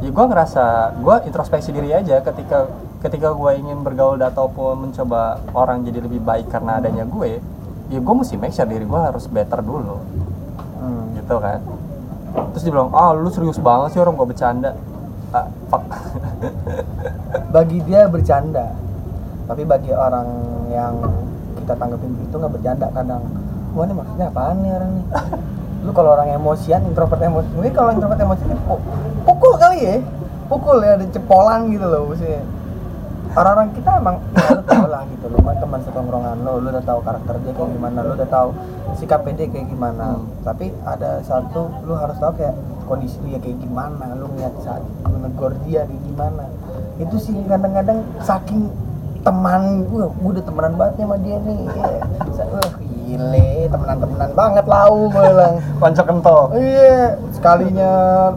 ya 0.00 0.08
gue 0.08 0.24
ngerasa 0.32 0.64
gue 0.96 1.16
introspeksi 1.28 1.76
diri 1.76 1.92
aja 1.92 2.24
ketika 2.24 2.72
ketika 3.04 3.36
gue 3.36 3.52
ingin 3.60 3.84
bergaul 3.84 4.16
ataupun 4.16 4.88
mencoba 4.88 5.44
orang 5.52 5.84
jadi 5.84 6.00
lebih 6.00 6.24
baik 6.24 6.48
karena 6.48 6.80
adanya 6.80 7.04
gue 7.04 7.40
ya 7.92 7.98
gue 8.00 8.14
mesti 8.16 8.40
make 8.40 8.56
sure 8.56 8.64
diri 8.64 8.86
gue 8.86 9.00
harus 9.00 9.28
better 9.28 9.60
dulu. 9.60 9.98
Hmm. 10.80 11.12
gitu 11.20 11.36
kan. 11.36 11.60
Terus 12.54 12.62
dia 12.64 12.72
bilang 12.72 12.94
ah 12.96 13.12
lu 13.12 13.28
serius 13.28 13.60
banget 13.60 13.98
sih 13.98 14.00
orang 14.00 14.16
gue 14.16 14.28
bercanda. 14.30 14.72
Ah, 15.30 15.46
fuck. 15.68 15.84
Bagi 17.54 17.78
dia 17.84 18.06
bercanda 18.10 18.74
tapi 19.50 19.66
bagi 19.66 19.90
orang 19.90 20.28
yang 20.70 20.94
kita 21.70 21.86
tanggapin 21.86 22.10
itu 22.18 22.34
nggak 22.34 22.50
bercanda 22.50 22.86
kadang 22.90 23.22
wah 23.78 23.86
ini 23.86 23.94
maksudnya 23.94 24.26
apaan 24.26 24.58
nih 24.58 24.70
orang 24.74 24.90
nih? 24.98 25.06
Lu 25.86 25.90
kalau 25.94 26.10
orang 26.18 26.34
emosian 26.34 26.82
introvert 26.82 27.22
emosi 27.22 27.46
mungkin 27.54 27.72
kalau 27.78 27.94
introvert 27.94 28.18
emosi 28.18 28.42
pu- 28.66 28.84
pukul 29.22 29.54
kali 29.54 29.78
ya 29.86 29.96
pukul 30.50 30.82
ya 30.82 30.98
ada 30.98 31.06
cepolan 31.06 31.70
gitu 31.70 31.86
loh 31.86 32.10
maksudnya. 32.10 32.42
Orang-orang 33.30 33.70
kita 33.78 33.90
emang 34.02 34.16
ya 34.34 34.50
lu 34.50 34.62
tau 34.66 34.84
lah 34.90 35.06
gitu 35.06 35.30
lo 35.30 35.38
kan 35.46 35.56
teman 35.62 35.80
setongkrongan 35.86 36.36
lo 36.42 36.58
lu 36.58 36.74
udah 36.74 36.82
tahu 36.82 36.98
karakter 37.06 37.38
dia 37.46 37.52
kayak 37.54 37.70
gimana 37.70 37.98
lu 38.02 38.12
udah 38.18 38.26
tahu 38.34 38.48
sikap 38.98 39.22
dia 39.22 39.46
kayak 39.46 39.66
gimana. 39.70 40.18
Hmm. 40.18 40.26
tapi 40.42 40.74
ada 40.82 41.22
satu 41.22 41.70
lu 41.86 41.94
harus 41.94 42.18
tahu 42.18 42.34
kayak 42.34 42.58
kondisi 42.90 43.22
dia 43.22 43.38
kayak 43.38 43.62
gimana 43.62 44.18
lu 44.18 44.26
ngeliat 44.34 44.58
saat 44.66 44.82
lu 45.06 45.22
negor 45.22 45.54
dia 45.62 45.86
kayak 45.86 46.02
gimana. 46.02 46.50
Itu 46.98 47.22
sih 47.22 47.38
kadang-kadang 47.46 48.02
saking 48.26 48.89
teman 49.20 49.84
gua 49.88 50.08
gua 50.16 50.30
udah 50.32 50.44
temenan 50.44 50.72
banget 50.80 50.94
nih 50.96 51.04
sama 51.04 51.16
dia 51.20 51.36
nih. 51.44 51.60
Wah 52.50 52.70
gile 52.80 53.50
temenan-temenan 53.68 54.30
banget 54.32 54.64
lau 54.64 54.96
gua 55.12 55.22
bilang. 55.28 55.54
Konco 55.76 56.02
kento 56.04 56.38
iya 56.56 57.20
sekalinya 57.34 57.90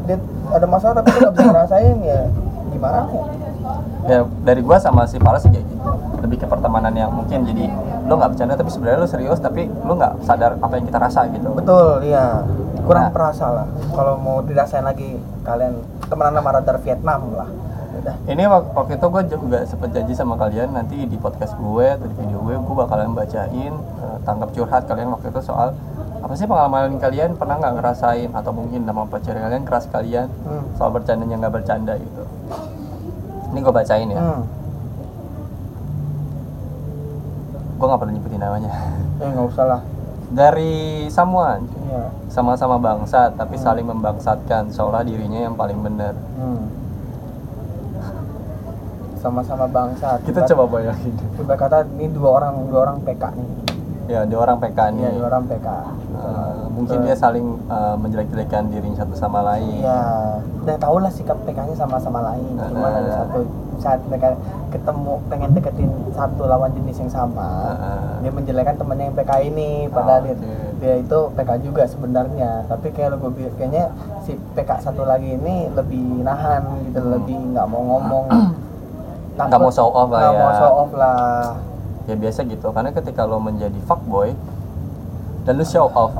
dia 0.03 0.17
ada 0.51 0.67
masalah 0.67 0.93
tapi 0.99 1.09
dia 1.15 1.21
gak 1.23 1.33
bisa 1.33 1.43
ngerasain 1.47 1.97
ya. 2.03 2.21
Gimana 2.73 2.99
ya 3.07 3.23
ya 4.03 4.19
dari 4.43 4.59
gua 4.59 4.75
sama 4.75 5.07
si 5.07 5.15
Fala 5.23 5.39
sih 5.39 5.47
kayak 5.47 5.63
gitu. 5.63 5.89
Lebih 6.23 6.37
ke 6.43 6.47
pertemanan 6.47 6.91
yang 6.91 7.11
mungkin 7.11 7.47
jadi 7.47 7.71
lo 8.03 8.19
nggak 8.19 8.35
bercanda 8.35 8.59
tapi 8.59 8.67
sebenarnya 8.67 8.99
lo 8.99 9.07
serius 9.07 9.39
tapi 9.39 9.71
lo 9.87 9.95
nggak 9.95 10.27
sadar 10.27 10.59
apa 10.59 10.73
yang 10.75 10.85
kita 10.91 10.99
rasa 10.99 11.31
gitu. 11.31 11.55
Betul 11.55 12.03
iya. 12.03 12.43
Kurang 12.83 13.07
Nah. 13.07 13.15
perasa 13.15 13.47
lah. 13.47 13.67
Kalau 13.95 14.19
mau 14.19 14.43
dirasain 14.43 14.83
lagi 14.83 15.15
kalian 15.47 15.79
temenan 16.11 16.35
sama 16.35 16.49
radar 16.59 16.77
Vietnam 16.83 17.21
lah 17.31 17.47
udah 18.03 18.15
Ini 18.25 18.43
wak- 18.45 18.71
waktu 18.73 18.93
itu 18.93 19.07
gue 19.07 19.21
juga 19.31 19.59
sempet 19.63 19.89
janji 19.89 20.11
sama 20.11 20.35
kalian 20.35 20.71
nanti 20.71 20.95
di 21.01 21.15
podcast 21.15 21.55
gue 21.55 21.85
atau 21.89 22.03
di 22.03 22.15
video 22.15 22.37
gue 22.37 22.55
gue 22.57 22.75
bakalan 22.77 23.11
bacain 23.11 23.71
eh, 23.73 24.17
tanggap 24.21 24.51
curhat 24.51 24.83
kalian 24.83 25.07
waktu 25.09 25.27
itu 25.29 25.39
soal 25.41 25.71
apa 26.19 26.33
sih 26.33 26.43
pengalaman 26.43 26.95
kalian 26.97 27.33
pernah 27.33 27.55
nggak 27.57 27.73
ngerasain 27.73 28.29
atau 28.29 28.51
mungkin 28.51 28.83
nama 28.83 29.03
pacar 29.03 29.35
kalian 29.35 29.63
keras 29.63 29.87
kalian 29.87 30.27
Hmm. 30.43 30.63
soal 30.73 30.91
bercandanya 30.91 31.35
nggak 31.37 31.53
bercanda 31.53 31.95
gitu. 31.95 32.23
Ini 33.45 33.59
gue 33.59 33.73
bacain 33.73 34.07
ya. 34.09 34.19
hmm. 34.19 34.41
Gue 37.73 37.85
nggak 37.85 37.99
perlu 37.99 38.11
nyebutin 38.13 38.39
namanya. 38.39 38.71
eh 39.15 39.27
nggak 39.33 39.47
usah 39.47 39.65
lah 39.65 39.81
Dari 40.25 40.73
Samuan 41.07 41.61
iya 41.85 42.09
sama-sama 42.27 42.75
bangsat 42.77 43.37
tapi 43.37 43.53
saling 43.55 43.85
membangsatkan 43.85 44.65
seolah 44.67 45.03
dirinya 45.03 45.39
yang 45.41 45.53
paling 45.53 45.77
benar. 45.77 46.15
hmm. 46.35 46.63
Sama-sama 49.23 49.65
bangsa 49.65 50.19
Kita 50.21 50.43
coba 50.45 50.63
bayangin. 50.69 51.15
coba 51.33 51.53
kata 51.55 51.77
ini 51.89 52.11
dua 52.11 52.29
orang 52.37 52.67
dua 52.67 52.79
orang 52.83 52.97
PK 53.01 53.23
nih 53.33 53.49
Ya, 54.03 54.27
dua 54.27 54.43
orang 54.43 54.59
PK 54.59 54.79
nih. 54.91 54.99
iya 54.99 55.11
dua 55.15 55.25
orang 55.29 55.43
PK 55.47 55.67
Eh, 56.13 56.55
mungkin 56.69 56.97
dia 57.01 57.15
saling 57.15 57.47
eh, 57.65 57.95
menjelek-jelekan 57.97 58.63
dirinya 58.67 58.97
satu 58.97 59.11
sama 59.13 59.43
lain. 59.43 59.81
Iya, 59.81 60.39
dan 60.63 60.75
tau 60.77 60.95
lah 60.95 61.09
sikap 61.09 61.35
PK-nya 61.43 61.73
sama-sama 61.73 62.23
lain. 62.23 62.53
Cuma 62.55 62.85
Ah. 62.85 62.95
ada 62.95 63.11
satu 63.17 63.43
saat 63.75 63.99
mereka 64.05 64.37
ketemu 64.69 65.19
pengen 65.27 65.51
deketin 65.51 65.91
satu 66.13 66.45
lawan 66.45 66.71
jenis 66.71 66.95
yang 66.97 67.11
sama, 67.11 67.49
Ah. 67.73 68.15
dia 68.19 68.29
menjelekan 68.29 68.71
temennya 68.73 69.05
yang 69.05 69.17
PK 69.17 69.31
ini, 69.43 69.69
padahal 69.89 70.21
dia, 70.23 70.33
Oke. 70.33 70.53
dia 70.79 70.93
itu 70.97 71.19
PK 71.33 71.49
juga 71.59 71.83
sebenarnya. 71.85 72.51
Tapi 72.67 72.87
kayak 72.89 73.09
lo 73.09 73.17
gue 73.19 73.51
kayaknya 73.51 73.83
si 74.21 74.31
PK 74.53 74.69
satu 74.81 75.03
lagi 75.03 75.33
ini 75.33 75.67
lebih 75.69 75.99
nahan 76.21 76.63
gitu, 76.85 77.03
lebih 77.03 77.35
nggak 77.51 77.67
mau 77.67 77.83
ngomong. 77.89 78.25
Nggak 79.35 79.59
mau 79.59 79.69
show 79.69 79.89
off 79.89 80.09
lah 80.09 80.19
nggak 80.21 80.31
ya. 80.31 80.39
mau 80.39 80.53
show 80.53 80.71
off 80.77 80.91
lah. 80.93 81.41
Ya 82.03 82.15
biasa 82.15 82.39
gitu, 82.43 82.67
karena 82.69 82.91
ketika 82.91 83.23
lo 83.23 83.39
menjadi 83.39 83.79
fuckboy 83.81 84.35
dan 85.43 85.53
lu 85.55 85.63
show 85.63 85.87
off, 85.89 86.11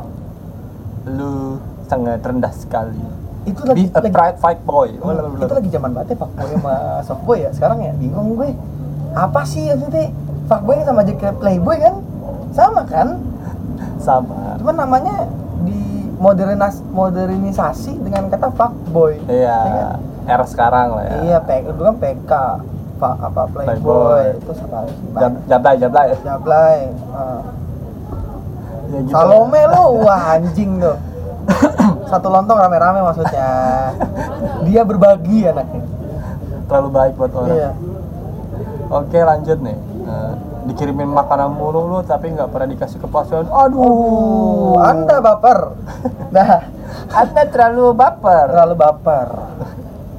lu 1.06 1.60
sangat 1.86 2.20
rendah 2.20 2.50
sekali. 2.50 3.04
Itu 3.44 3.60
lagi, 3.64 3.86
Be 3.86 3.92
a 3.92 4.00
lagi 4.00 4.10
pride 4.10 4.38
fight 4.40 4.62
boy. 4.64 4.88
Hmm, 4.96 5.36
itu 5.36 5.52
lagi 5.54 5.70
zaman 5.70 5.92
banget 5.92 6.16
ya 6.16 6.18
fuckboy 6.18 6.48
sama 6.50 6.76
softboy 7.08 7.38
ya 7.40 7.50
sekarang 7.52 7.78
ya 7.82 7.92
bingung 7.94 8.34
gue 8.34 8.56
apa 9.14 9.42
sih 9.44 9.68
maksudnya 9.68 10.10
fuckboy 10.46 10.80
sama 10.82 11.04
aja 11.04 11.14
kayak 11.14 11.36
playboy 11.38 11.78
kan 11.78 11.96
sama 12.50 12.82
kan 12.84 13.08
sama. 14.00 14.58
cuman 14.58 14.76
namanya 14.80 15.16
di 15.62 15.76
modernas 16.16 16.80
modernisasi 16.90 18.00
dengan 18.00 18.28
kata 18.28 18.50
fuckboy 18.50 19.20
Iya, 19.28 19.60
kan? 19.60 20.00
era 20.26 20.46
sekarang 20.46 20.88
lah 20.94 21.04
ya. 21.04 21.16
iya 21.22 21.38
P, 21.40 21.50
dulu 21.68 21.84
kan 21.86 21.98
PK 22.00 22.32
Pak 23.04 23.16
apa 23.22 23.42
playboy, 23.46 23.68
Playboy. 23.68 24.24
itu 24.34 24.52
apa 24.56 24.78
Jab, 25.14 25.32
jablay, 25.46 25.76
jablay. 25.78 26.08
Jablay 26.24 26.78
ah. 27.12 27.42
Ya 28.86 29.00
gitu. 29.02 29.12
Salome 29.12 29.62
lo 29.66 29.84
wah 30.00 30.24
anjing 30.34 30.80
tuh 30.80 30.96
satu 32.06 32.28
lontong 32.30 32.56
rame-rame 32.56 33.02
maksudnya 33.02 33.50
dia 34.64 34.82
berbagi 34.82 35.44
anaknya 35.44 35.84
Terlalu 36.64 36.90
baik 36.90 37.14
buat 37.16 37.32
orang. 37.34 37.52
iya 37.52 37.72
Oke 38.86 39.20
lanjut 39.20 39.58
nih. 39.60 39.76
Eh, 40.04 40.32
dikirimin 40.64 41.10
makanan 41.10 41.52
mulu 41.52 41.84
lu 41.84 42.00
tapi 42.02 42.30
nggak 42.30 42.48
pernah 42.48 42.70
dikasih 42.70 43.00
kepastian. 43.00 43.50
Aduh, 43.50 43.84
Uh, 43.84 44.80
anda 44.80 45.20
baper 45.20 45.76
nah 46.36 46.64
Anda 47.10 47.44
terlalu 47.46 47.92
baper. 47.94 48.48
terlalu 48.48 48.76
baper 48.76 49.28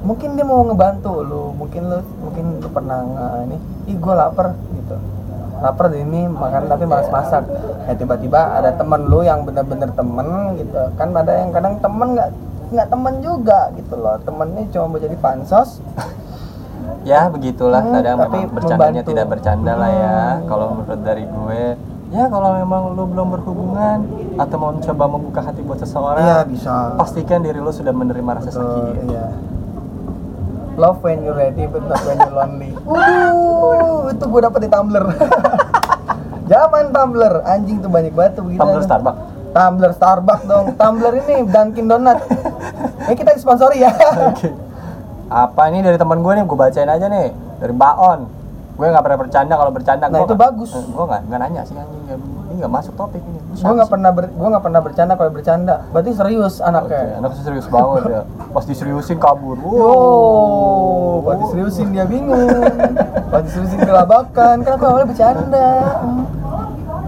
mungkin 0.05 0.37
dia 0.37 0.45
mau 0.45 0.61
ngebantu 0.61 1.13
lu 1.19 1.43
mungkin 1.51 1.81
lu 1.89 1.97
mungkin 2.21 2.45
lu 2.61 2.69
pernah 2.69 3.01
ini 3.43 3.57
ih 3.85 3.97
gue 3.97 4.13
lapar 4.13 4.53
gitu 4.71 4.95
lapar 5.57 5.85
di 5.89 5.99
ini 5.99 6.29
makan 6.29 6.69
tapi 6.69 6.85
malas 6.85 7.09
masak 7.09 7.43
ya 7.83 7.93
tiba-tiba 7.93 8.61
ada 8.61 8.69
temen 8.71 9.01
lu 9.09 9.25
yang 9.25 9.41
bener-bener 9.41 9.89
temen 9.91 10.27
gitu 10.55 10.77
kan 10.93 11.09
ada 11.09 11.41
yang 11.41 11.49
kadang 11.49 11.81
temen 11.81 12.07
nggak 12.13 12.29
nggak 12.65 12.87
temen 12.87 13.13
juga 13.19 13.59
gitu 13.73 13.93
loh 13.97 14.15
temennya 14.21 14.63
cuma 14.69 14.85
mau 14.87 14.99
jadi 14.99 15.17
pansos 15.17 15.81
Ya 17.05 17.29
begitulah 17.29 17.85
Hmm, 17.85 17.93
kadang 17.93 18.17
tapi 18.17 18.37
memang 18.41 18.53
bercandanya 18.57 18.91
membantu. 18.97 19.09
tidak 19.13 19.25
bercanda 19.29 19.73
lah 19.77 19.91
ya. 19.93 20.17
Hmm. 20.17 20.45
Kalau 20.49 20.65
menurut 20.73 21.01
dari 21.05 21.23
gue, 21.23 21.63
ya 22.09 22.25
kalau 22.25 22.49
memang 22.57 22.81
lu 22.97 23.03
belum 23.05 23.27
berhubungan 23.29 23.97
atau 24.35 24.55
mau 24.57 24.73
mencoba 24.73 25.03
membuka 25.05 25.41
hati 25.45 25.61
buat 25.61 25.77
seseorang, 25.77 26.17
iya 26.17 26.37
bisa 26.41 26.97
pastikan 26.97 27.45
diri 27.45 27.61
lu 27.61 27.69
sudah 27.69 27.93
menerima 27.93 28.31
rasa 28.35 28.49
Betul, 28.49 28.65
sakit. 28.65 29.05
iya. 29.05 29.25
Love 30.75 30.99
when 30.99 31.23
you're 31.23 31.35
ready, 31.35 31.63
but 31.71 31.87
not 31.87 32.03
when 32.03 32.19
you're 32.19 32.35
lonely. 32.35 32.71
Waduh, 32.87 34.11
itu 34.11 34.25
gue 34.27 34.41
dapet 34.43 34.59
di 34.67 34.69
Tumblr. 34.69 35.05
Zaman 36.51 36.83
Tumblr, 36.91 37.33
anjing 37.47 37.79
tuh 37.79 37.87
banyak 37.87 38.11
banget 38.11 38.31
tuh 38.35 38.43
begitu. 38.43 38.59
Tumblr 38.59 38.83
Starbucks. 38.83 39.21
Tumblr 39.55 39.91
Starbucks 39.95 40.43
dong. 40.43 40.65
Tumblr 40.75 41.13
ini 41.23 41.35
Dunkin 41.47 41.85
Donut. 41.87 42.19
Ini 43.05 43.13
kita 43.13 43.37
disponsori 43.37 43.85
ya. 43.85 43.93
Oke. 44.33 44.49
Apa 45.29 45.69
ini 45.69 45.85
dari 45.85 45.93
teman 45.93 46.25
gue 46.25 46.41
nih, 46.41 46.41
gue 46.41 46.57
bacain 46.57 46.89
aja 46.89 47.05
nih 47.05 47.29
dari 47.61 47.69
Baon. 47.69 48.25
Gue 48.75 48.87
nggak 48.91 49.03
pernah 49.03 49.19
bercanda 49.19 49.53
kalau 49.55 49.71
bercanda. 49.71 50.05
Nah, 50.05 50.11
gua 50.11 50.19
itu 50.19 50.27
nggak- 50.29 50.45
bagus. 50.51 50.69
Eh, 50.71 50.83
gue 50.83 51.05
nggak 51.05 51.21
nggak 51.25 51.39
nanya 51.39 51.61
sih 51.63 51.75
anjing. 51.75 52.03
Ini 52.45 52.53
nggak 52.59 52.71
masuk 52.71 52.93
topik 52.95 53.21
ini. 53.21 53.39
gue 53.55 53.71
nggak 53.71 53.87
pernah 53.87 54.11
ber, 54.11 54.25
gue 54.27 54.47
nggak 54.51 54.63
pernah 54.63 54.81
bercanda 54.83 55.13
kalau 55.15 55.31
bercanda. 55.31 55.75
Berarti 55.89 56.11
serius 56.11 56.59
anaknya. 56.59 57.01
anak 57.17 57.31
serius 57.39 57.65
banget 57.65 58.03
ya. 58.05 58.21
Pas 58.51 58.63
diseriusin 58.63 59.17
kabur. 59.17 59.55
Wow. 59.57 59.79
Oh, 59.79 61.13
buat 61.23 61.37
diseriusin 61.41 61.95
dia 61.95 62.03
bingung. 62.03 62.51
Buat 63.31 63.43
diseriusin 63.47 63.79
kelabakan. 63.79 64.55
Kan 64.59 64.71
aku 64.75 64.83
awalnya 64.85 65.07
bercanda. 65.07 65.69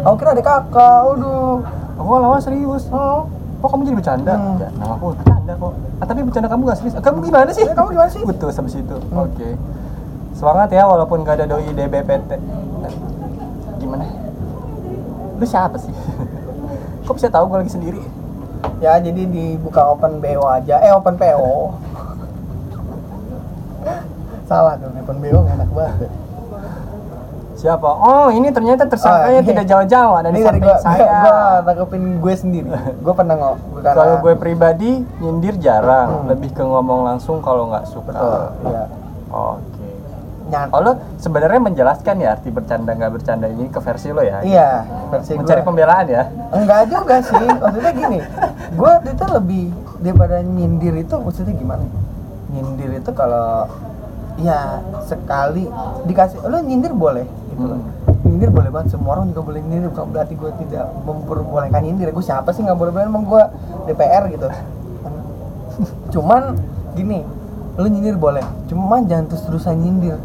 Aku 0.01 0.15
kira 0.15 0.31
ada 0.31 0.43
kakak. 0.43 1.01
Aduh. 1.13 1.59
Aku 1.97 2.09
lawan 2.15 2.39
serius. 2.39 2.87
Oh. 2.89 3.27
Kok 3.57 3.67
kamu 3.67 3.81
jadi 3.83 3.97
bercanda? 3.97 4.33
Hmm. 4.37 4.61
Ya, 4.61 4.69
nama 4.71 4.93
aku 4.95 5.05
bercanda 5.17 5.53
kok. 5.57 5.71
Ah, 5.97 6.05
tapi 6.05 6.19
bercanda 6.21 6.47
kamu 6.47 6.61
gak 6.63 6.77
serius. 6.77 6.93
Kamu 6.95 7.17
gimana 7.19 7.49
sih? 7.49 7.65
Eh, 7.65 7.73
kamu 7.73 7.87
gimana 7.91 8.09
sih? 8.09 8.21
Betul 8.21 8.49
sampai 8.53 8.71
situ. 8.71 8.95
Hmm. 9.09 9.25
Oke. 9.25 9.49
Semangat 10.37 10.69
ya 10.69 10.85
walaupun 10.85 11.25
gak 11.25 11.41
ada 11.41 11.49
doi 11.49 11.65
DBPT. 11.67 12.37
Gimana? 13.77 14.05
Lu 15.33 15.43
siapa 15.43 15.75
sih? 15.75 15.89
Kok 17.05 17.13
bisa 17.13 17.27
tahu 17.27 17.49
gue 17.49 17.57
lagi 17.59 17.73
sendiri? 17.73 18.01
Ya 18.77 18.97
jadi 18.97 19.25
dibuka 19.25 19.81
open 19.87 20.19
BO 20.19 20.45
aja, 20.45 20.77
eh 20.79 20.91
open 20.91 21.15
PO. 21.15 21.73
Salah 24.45 24.77
dong 24.77 24.93
open 24.95 25.17
BO 25.17 25.39
enak 25.43 25.69
banget. 25.71 26.11
Siapa? 27.57 27.89
Oh, 27.89 28.29
ini 28.29 28.53
ternyata 28.53 28.85
tersangkanya 28.85 29.41
ini. 29.41 29.49
tidak 29.49 29.65
jauh-jauh 29.65 30.13
ada 30.13 30.29
di 30.29 30.37
Ini 30.37 30.45
dari 30.45 30.61
samping 30.61 30.69
gua, 30.69 30.77
saya. 30.77 31.01
gua, 31.01 31.17
gua 31.17 31.41
tangkepin 31.65 32.03
gue 32.21 32.33
sendiri. 32.37 32.69
Gue 33.03 33.13
pernah 33.17 33.33
nggak? 33.33 33.55
Kalau 33.97 34.15
gue 34.21 34.33
pribadi 34.37 34.91
nyindir 35.17 35.57
jarang, 35.57 36.21
Hmm. 36.21 36.27
lebih 36.29 36.53
ke 36.53 36.61
ngomong 36.61 37.01
langsung 37.03 37.41
kalau 37.41 37.65
nggak 37.67 37.89
suka. 37.89 38.13
betul, 38.13 38.45
iya. 38.69 38.83
Oke. 39.27 39.76
Nyat. 40.47 40.71
Oh 40.71 40.79
lo 40.79 40.91
sebenarnya 41.19 41.59
menjelaskan 41.59 42.15
ya 42.23 42.39
arti 42.39 42.49
bercanda 42.49 42.95
nggak 42.95 43.11
bercanda 43.19 43.51
ini 43.51 43.67
ke 43.67 43.79
versi 43.83 44.15
lo 44.15 44.23
ya? 44.23 44.39
Iya, 44.47 44.69
versi 45.11 45.35
Mencari 45.35 45.59
gue. 45.59 45.67
pembelaan 45.67 46.05
ya? 46.07 46.23
Enggak 46.55 46.87
juga 46.87 47.15
sih, 47.19 47.47
maksudnya 47.51 47.91
gini. 47.91 48.19
Gue 48.79 48.91
itu 49.11 49.25
lebih 49.27 49.65
daripada 49.99 50.39
nyindir 50.39 50.95
itu 51.03 51.15
maksudnya 51.19 51.51
gimana? 51.51 51.83
Nyindir 52.47 53.03
itu 53.03 53.11
kalau 53.11 53.67
ya 54.39 54.79
sekali 55.03 55.67
dikasih 56.07 56.39
lo 56.47 56.63
nyindir 56.63 56.95
boleh 56.95 57.27
gitu 57.51 57.63
loh. 57.67 57.79
Hmm. 57.83 58.23
Nyindir 58.23 58.51
boleh 58.51 58.69
banget, 58.71 58.95
semua 58.95 59.19
orang 59.19 59.31
juga 59.31 59.41
boleh 59.51 59.59
nyindir 59.63 59.91
bukan 59.91 60.07
berarti 60.15 60.33
gue 60.35 60.51
tidak 60.63 60.85
memperbolehkan 61.03 61.81
nyindir. 61.83 62.15
Gue 62.15 62.23
siapa 62.23 62.55
sih 62.55 62.63
nggak 62.63 62.77
boleh 62.79 62.91
boleh 62.95 63.05
emang 63.07 63.23
gue 63.27 63.43
DPR 63.91 64.31
gitu. 64.31 64.47
Cuman 66.15 66.55
gini, 66.95 67.21
lo 67.77 67.87
nyindir 67.87 68.15
boleh, 68.15 68.41
cuman 68.71 69.05
jangan 69.11 69.25
terus-terusan 69.27 69.75
nyindir. 69.75 70.17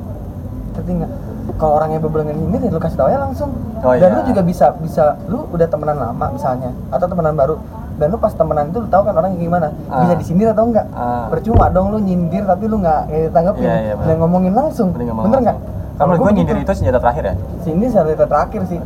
Ngerti 0.73 0.91
nggak? 0.95 1.11
Kalau 1.55 1.73
orangnya 1.75 1.99
berbelenggan 1.99 2.37
nyindir 2.37 2.61
ya 2.63 2.71
lo 2.71 2.79
kasih 2.79 2.97
tau 2.97 3.09
ya 3.09 3.19
langsung. 3.19 3.51
Oh, 3.79 3.93
Dan 3.93 4.09
iya. 4.09 4.17
lu 4.17 4.23
juga 4.25 4.43
bisa 4.43 4.67
bisa 4.75 5.05
lu 5.27 5.45
udah 5.49 5.67
temenan 5.67 5.97
lama 5.97 6.27
misalnya 6.31 6.71
atau 6.89 7.05
temenan 7.05 7.35
baru 7.35 7.57
dan 7.93 8.09
lu 8.09 8.17
pas 8.17 8.31
temenan 8.31 8.69
itu 8.69 8.79
lu 8.79 8.89
tahu 8.89 9.03
kan 9.03 9.15
orangnya 9.15 9.39
gimana 9.39 9.69
Ah. 9.87 10.01
bisa 10.01 10.15
disindir 10.17 10.49
atau 10.49 10.65
enggak 10.65 10.87
Ah. 10.89 11.27
percuma 11.29 11.67
dong 11.69 11.91
lu 11.91 11.99
nyindir 11.99 12.43
tapi 12.43 12.65
lu 12.65 12.79
nggak 12.79 13.01
eh, 13.07 13.27
tanggepin 13.29 13.63
Iya, 13.63 13.77
iya, 13.83 13.93
benar. 13.95 14.07
dan 14.07 14.17
ngomongin 14.19 14.53
langsung 14.53 14.89
Mending 14.91 15.09
ngomong 15.09 15.25
bener 15.27 15.39
nggak. 15.43 15.59
Kalau 15.93 16.13
gue 16.17 16.31
nyindir 16.33 16.57
itu 16.57 16.73
senjata 16.73 16.99
terakhir 16.99 17.25
ya? 17.25 17.35
sindir 17.61 17.91
sampai 17.91 18.17
terakhir 18.17 18.61
sih 18.65 18.79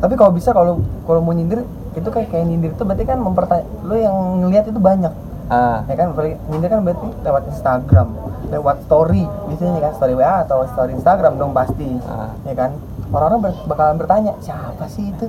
tapi 0.00 0.14
kalau 0.14 0.32
bisa 0.32 0.50
kalau 0.50 0.72
kalau 1.04 1.20
mau 1.20 1.30
nyindir 1.30 1.60
itu 1.92 2.08
kayak 2.08 2.32
kayak 2.32 2.46
nyindir 2.46 2.70
itu 2.70 2.80
berarti 2.80 3.04
kan 3.04 3.18
mempertanya 3.18 3.64
lu 3.84 3.94
yang 3.94 4.14
ngelihat 4.40 4.64
itu 4.64 4.80
banyak 4.80 5.12
Ah, 5.50 5.82
ya 5.84 5.98
kan 5.98 6.14
nyindir 6.46 6.70
kan 6.70 6.80
berarti 6.80 7.06
lewat 7.20 7.42
Instagram 7.50 8.08
lewat 8.50 8.86
story 8.86 9.26
biasanya 9.46 9.82
kan 9.82 9.92
story 9.94 10.14
WA 10.14 10.42
atau 10.42 10.62
story 10.64 10.94
Instagram 10.94 11.38
dong 11.38 11.50
pasti. 11.50 11.86
Ah. 12.06 12.30
ya 12.42 12.54
kan? 12.54 12.70
Orang-orang 13.10 13.50
ber- 13.50 13.66
bakalan 13.66 13.96
bertanya 13.98 14.32
siapa 14.38 14.86
sih 14.86 15.10
itu? 15.10 15.26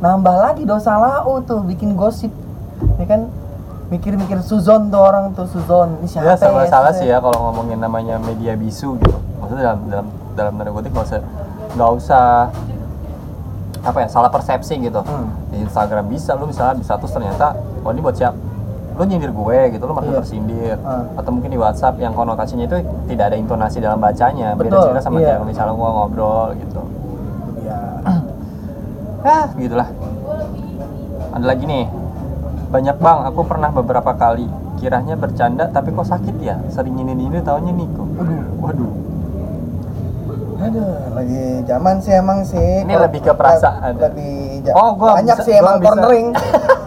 Nambah 0.00 0.36
lagi 0.36 0.68
dosa 0.68 1.00
lau 1.00 1.40
tuh 1.40 1.64
bikin 1.64 1.96
gosip. 1.96 2.28
Ya 3.00 3.08
kan? 3.08 3.32
Mikir-mikir 3.86 4.42
Suzon 4.42 4.90
tuh 4.90 4.98
orang 4.98 5.32
tuh 5.32 5.46
Suzon 5.46 6.02
ini 6.02 6.10
siapa 6.10 6.26
ya 6.26 6.36
salah 6.36 6.66
salah 6.66 6.92
Suzon? 6.92 7.00
sih 7.00 7.06
ya 7.08 7.22
kalau 7.22 7.38
ngomongin 7.48 7.78
namanya 7.78 8.18
media 8.18 8.52
bisu 8.52 8.98
gitu. 8.98 9.16
Maksudnya 9.40 9.72
dalam 9.72 9.80
dalam 9.88 10.06
dalam 10.34 10.52
tanda 10.58 10.70
kutip 10.74 10.90
nggak 10.92 11.06
usah 11.06 11.20
nggak 11.72 11.90
usah 11.96 12.24
apa 13.80 13.98
ya 14.02 14.08
salah 14.10 14.28
persepsi 14.28 14.74
gitu. 14.82 15.00
Hmm. 15.00 15.30
di 15.48 15.62
Instagram 15.62 16.10
bisa 16.10 16.34
lu 16.34 16.50
misalnya 16.50 16.74
bisa 16.76 16.98
terus 16.98 17.14
ternyata 17.14 17.54
oh 17.80 17.90
ini 17.94 18.02
buat 18.02 18.18
siap 18.18 18.34
lu 18.96 19.04
nyindir 19.04 19.28
gue 19.28 19.58
gitu 19.70 19.82
lu 19.82 19.92
merasa 19.92 20.08
Iya. 20.08 20.18
tersindir 20.18 20.76
Hmm. 20.78 21.04
atau 21.14 21.30
mungkin 21.30 21.50
di 21.50 21.58
WhatsApp 21.58 21.96
yang 21.96 22.12
konotasinya 22.12 22.64
itu 22.64 22.76
tidak 23.06 23.24
ada 23.28 23.36
intonasi 23.36 23.76
dalam 23.78 23.98
bacanya 23.98 24.52
beda 24.52 24.68
Betul, 24.70 24.82
cerita 24.86 25.00
sama 25.02 25.16
iya. 25.18 25.36
kayak 25.36 25.44
misalnya 25.44 25.74
gua 25.74 25.90
ngobrol 25.94 26.48
gitu 26.56 26.80
ya 27.62 27.78
ah 29.28 29.46
gitulah 29.52 29.88
ada 31.30 31.44
lagi 31.44 31.64
nih 31.64 31.84
banyak 32.66 32.96
bang 32.96 33.18
aku 33.26 33.40
pernah 33.42 33.68
beberapa 33.70 34.12
kali 34.12 34.48
kiranya 34.76 35.14
bercanda 35.14 35.68
tapi 35.68 35.88
kok 35.90 36.04
sakit 36.06 36.36
ya 36.38 36.56
sering 36.66 36.96
ini 36.96 37.12
ini 37.14 37.36
tahunya 37.38 37.72
Niko 37.72 38.04
Aduh. 38.16 38.44
waduh 38.58 38.92
Aduh, 40.56 40.88
lagi 41.12 41.42
zaman 41.62 42.00
sih 42.00 42.16
emang 42.16 42.40
sih. 42.40 42.80
Ini 42.80 42.88
Kalau- 42.88 43.04
lebih 43.06 43.20
ke 43.20 43.30
perasaan. 43.30 43.92
Lebih 43.94 44.64
ja- 44.64 44.72
Oh, 44.72 44.96
gua 44.96 45.14
banyak 45.14 45.36
bisa- 45.36 45.44
sih 45.44 45.52
gua 45.52 45.60
emang 45.60 45.76
cornering. 45.84 46.28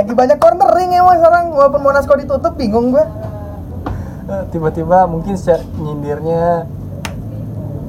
lagi 0.00 0.16
banyak 0.16 0.38
cornering 0.40 0.96
emang 0.96 1.20
sekarang 1.20 1.44
walaupun 1.52 1.80
Monaco 1.84 2.12
ditutup 2.16 2.52
bingung 2.56 2.96
gue. 2.96 3.04
Eh, 4.32 4.44
tiba-tiba 4.48 5.04
mungkin 5.04 5.36
nyindirnya 5.76 6.64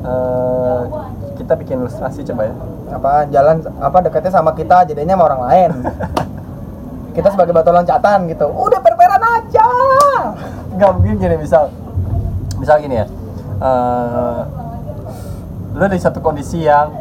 eh, 0.03 0.81
kita 1.39 1.53
bikin 1.55 1.79
ilustrasi 1.79 2.27
coba 2.27 2.51
ya 2.51 2.55
Apa 2.91 3.11
jalan 3.31 3.63
apa 3.79 3.97
dekatnya 4.03 4.35
sama 4.35 4.51
kita 4.51 4.83
jadinya 4.91 5.15
sama 5.15 5.25
orang 5.31 5.41
lain. 5.47 5.71
kita 7.15 7.31
sebagai 7.31 7.55
batu 7.55 7.71
loncatan 7.71 8.27
gitu. 8.27 8.47
Udah 8.51 8.79
perperan 8.83 9.23
aja. 9.23 9.67
nggak 10.71 10.91
mungkin 10.95 11.19
gini 11.19 11.35
misal 11.35 11.67
misal 12.55 12.79
gini 12.79 13.03
ya 13.03 13.05
eh 13.59 14.39
lu 15.75 15.85
di 15.91 15.99
satu 15.99 16.23
kondisi 16.23 16.63
yang 16.63 16.91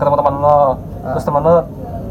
ketemu 0.00 0.16
teman 0.16 0.34
lo 0.40 0.80
terus 1.12 1.24
teman 1.28 1.42
lo 1.44 1.56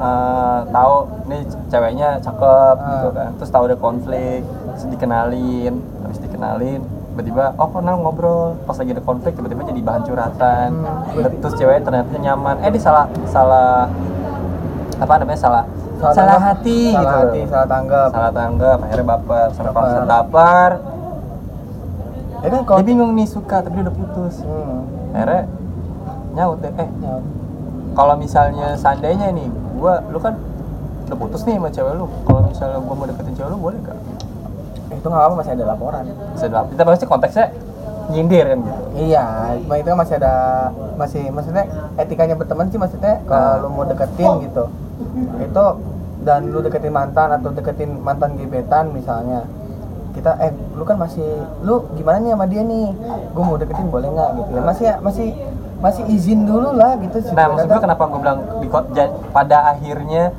eh, 0.02 0.60
tahu 0.68 0.96
nih 1.26 1.42
ceweknya 1.68 2.10
cakep 2.20 2.76
Ah. 2.76 2.88
gitu 2.92 3.08
kan 3.12 3.30
terus 3.36 3.50
tahu 3.50 3.64
ada 3.64 3.78
konflik 3.78 4.42
terus 4.72 4.88
dikenalin 4.88 5.74
habis 6.02 6.20
dikenalin 6.20 6.82
tiba-tiba 7.12 7.54
oh 7.56 7.68
pernah 7.68 7.94
ngobrol 7.94 8.58
pas 8.64 8.74
lagi 8.74 8.92
ada 8.92 9.02
konflik 9.02 9.32
tiba-tiba 9.32 9.62
jadi 9.64 9.82
bahan 9.82 10.02
curhatan 10.02 10.70
Hmm. 10.74 11.38
terus 11.38 11.54
ceweknya 11.54 11.84
ternyata 11.84 12.16
nyaman 12.18 12.56
eh 12.60 12.70
dia 12.70 12.82
salah 12.82 13.06
salah 13.26 13.86
apa 14.96 15.14
namanya 15.18 15.40
salah 15.40 15.64
salah, 16.00 16.16
tanggap, 16.16 16.42
hati 16.42 16.80
salah 16.88 17.02
gitu 17.04 17.18
hati, 17.22 17.42
salah 17.48 17.68
tanggap. 17.68 18.08
salah 18.10 18.32
tanggap 18.32 18.78
akhirnya 18.80 19.06
baper 19.08 19.48
sampai 19.52 19.72
Baper. 19.72 20.02
baper 20.04 20.72
Ya 22.42 22.50
kan 22.50 22.62
kalau 22.66 22.80
dia 22.80 22.88
bingung 22.88 23.14
nih 23.14 23.28
suka 23.28 23.62
tapi 23.62 23.74
dia 23.76 23.84
udah 23.84 23.96
putus 23.96 24.36
Hmm. 24.42 24.82
akhirnya 25.14 25.42
nyaut 26.32 26.58
deh 26.58 26.74
eh 26.74 26.90
Ya. 26.98 27.16
kalau 27.92 28.16
misalnya 28.16 28.74
seandainya 28.74 29.30
nih 29.30 29.50
gua 29.82 30.06
lu 30.08 30.22
kan 30.22 30.38
udah 31.10 31.17
putus 31.17 31.41
nih 31.44 31.58
sama 31.58 31.70
cewek 31.74 31.94
lu 31.98 32.06
kalau 32.24 32.39
misalnya 32.46 32.78
gua 32.80 32.96
mau 32.96 33.08
deketin 33.10 33.34
cewek 33.34 33.50
lu 33.50 33.58
boleh 33.58 33.80
gak? 33.82 33.98
Itu 34.94 35.08
nggak 35.08 35.24
apa 35.26 35.34
masih 35.34 35.52
ada 35.58 35.65
laporan. 35.65 36.04
bisa 36.32 36.46
dalam 36.46 36.70
kita 36.70 36.82
pasti 36.86 37.06
konteksnya 37.10 37.46
nyindir 38.12 38.46
kan 38.46 38.60
gitu 38.60 38.82
Iya, 38.91 39.26
cuma 39.63 39.76
itu 39.80 39.88
masih 39.89 40.15
ada 40.20 40.34
masih 41.00 41.24
maksudnya 41.32 41.63
etikanya 41.96 42.36
berteman 42.36 42.67
sih 42.67 42.78
maksudnya 42.78 43.24
kalau 43.24 43.50
Ah. 43.50 43.62
lu 43.63 43.67
mau 43.72 43.86
deketin 43.88 44.32
gitu. 44.46 44.63
Itu 45.39 45.65
dan 46.22 46.52
lu 46.52 46.60
deketin 46.62 46.94
mantan 46.94 47.34
atau 47.34 47.50
deketin 47.50 47.98
mantan 47.98 48.36
gebetan 48.38 48.91
misalnya. 48.91 49.48
Kita 50.12 50.36
eh 50.38 50.52
lu 50.76 50.84
kan 50.84 51.00
masih 51.00 51.24
lu 51.63 51.88
gimana 51.96 52.20
nih 52.20 52.32
sama 52.36 52.46
dia 52.46 52.62
nih? 52.62 52.91
Gue 53.32 53.44
mau 53.48 53.56
deketin 53.56 53.88
boleh 53.88 54.12
nggak 54.12 54.30
gitu 54.38 54.50
ya. 54.54 54.62
Masih 54.62 54.86
masih 55.00 55.28
masih 55.82 56.04
izin 56.08 56.46
dulu 56.46 56.78
lah 56.78 56.94
gitu 57.02 57.17
sih. 57.26 57.34
nah 57.34 57.50
maksud 57.50 57.67
gua 57.67 57.82
kenapa 57.82 58.04
gua 58.06 58.20
bilang 58.22 58.39
di, 58.62 58.67
pada 59.34 59.58
akhirnya 59.74 60.30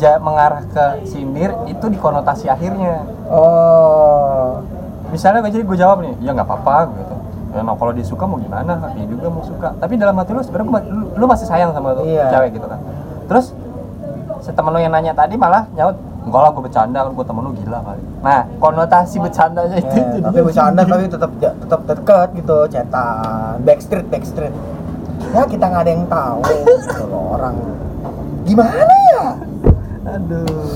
ja, 0.00 0.16
mengarah 0.18 0.64
ke 0.66 1.06
sindir 1.06 1.52
itu 1.68 1.84
di 1.86 1.98
konotasi 2.00 2.48
akhirnya 2.48 3.04
Oh. 3.24 4.60
misalnya 5.08 5.40
gue 5.40 5.52
jadi 5.56 5.64
gue 5.64 5.78
jawab 5.80 6.04
nih 6.04 6.12
ya 6.20 6.36
nggak 6.36 6.44
apa-apa 6.44 6.92
gitu 6.92 7.14
ya 7.56 7.60
nah 7.62 7.72
kalau 7.78 7.92
dia 7.94 8.04
suka 8.04 8.24
mau 8.26 8.36
gimana 8.36 8.92
dia 8.92 9.06
juga 9.08 9.26
mau 9.30 9.40
suka 9.46 9.72
tapi 9.80 9.94
dalam 9.96 10.12
hati 10.18 10.34
lu 10.34 10.42
sebenarnya 10.44 10.84
lu, 10.90 11.04
lu 11.14 11.24
masih 11.24 11.46
sayang 11.48 11.70
sama 11.72 11.94
tuh 11.96 12.04
Iya. 12.04 12.28
cewek 12.34 12.50
gitu 12.58 12.66
kan 12.66 12.80
terus 13.30 13.56
si 14.42 14.50
temen 14.52 14.74
lu 14.74 14.80
yang 14.82 14.92
nanya 14.92 15.16
tadi 15.16 15.38
malah 15.38 15.64
nyaut 15.72 15.96
enggak 16.24 16.40
lah 16.40 16.50
gue 16.50 16.62
bercanda 16.64 16.98
kan 17.04 17.12
gue 17.12 17.26
temen 17.26 17.42
lu 17.44 17.52
gila 17.54 17.78
kali. 17.80 18.02
Nah 18.20 18.40
konotasi 18.56 19.16
bercandanya 19.20 19.76
itu 19.76 19.92
Eh, 19.94 20.20
tapi 20.20 20.38
bercanda 20.40 20.80
tapi 20.82 21.04
tetap 21.06 21.30
tetap 21.36 21.80
dekat 21.84 22.28
gitu 22.34 22.56
cetan 22.68 23.54
backstreet 23.62 24.06
backstreet. 24.08 24.54
Ya 25.30 25.42
kita 25.44 25.64
nggak 25.68 25.82
ada 25.84 25.92
yang 25.92 26.04
tahu 26.06 26.38
gitu 26.64 27.04
loh 27.06 27.24
orang. 27.36 27.54
Gimana 28.44 28.94
ya? 29.12 29.24
Aduh. 30.16 30.68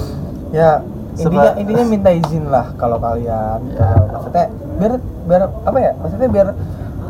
Ya 0.49 0.71
intinya 1.19 1.51
Seba- 1.51 1.59
intinya 1.59 1.85
minta 1.85 2.11
izin 2.13 2.45
lah 2.49 2.73
kalau 2.77 2.97
kalian. 2.97 3.61
Ya. 3.73 3.89
Kalau 3.89 4.09
maksudnya 4.15 4.47
biar 4.79 4.93
biar 5.29 5.43
apa 5.65 5.79
ya? 5.79 5.93
Maksudnya 5.99 6.29
biar 6.29 6.49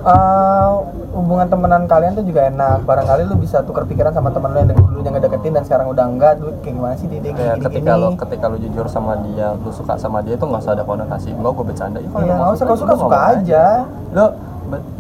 uh, 0.03 0.71
hubungan 1.09 1.49
temenan 1.49 1.83
kalian 1.89 2.13
tuh 2.15 2.25
juga 2.25 2.53
enak. 2.53 2.85
Barangkali 2.85 3.23
lu 3.25 3.37
bisa 3.41 3.65
tukar 3.65 3.89
pikiran 3.89 4.13
sama 4.13 4.29
temen 4.29 4.53
lu 4.53 4.59
yang 4.61 4.69
dulu 4.73 4.81
dulunya 4.93 5.11
ngedeketin 5.17 5.53
dan 5.57 5.65
sekarang 5.65 5.87
udah 5.89 6.05
enggak 6.05 6.33
dulu 6.37 6.53
kayak 6.61 6.75
gimana 6.77 6.95
sih 7.01 7.07
dia, 7.09 7.19
ya 7.19 7.33
gini, 7.33 7.65
ketika 7.65 7.93
gini. 7.97 8.03
lo 8.03 8.09
ketika 8.15 8.45
lo 8.47 8.57
jujur 8.61 8.87
sama 8.93 9.13
dia 9.25 9.47
lu 9.57 9.71
suka 9.73 9.95
sama 9.97 10.19
dia 10.21 10.35
itu 10.37 10.45
nggak 10.45 10.63
usah 10.63 10.73
ada 10.77 10.85
konotasi. 10.85 11.29
Enggak 11.33 11.53
gue 11.57 11.65
bercanda. 11.65 11.99
Ya, 11.99 12.09
kalau 12.13 12.25
Iya, 12.25 12.29
lu 12.29 12.37
mau 12.37 12.45
nggak 12.45 12.57
usah, 12.57 12.65
kalau 12.65 12.77
ya 12.77 12.83
suka, 12.83 12.93
lu 12.93 12.99
suka 12.99 13.17
ngomong 13.17 13.33
aja. 13.41 13.65
lo 14.13 14.25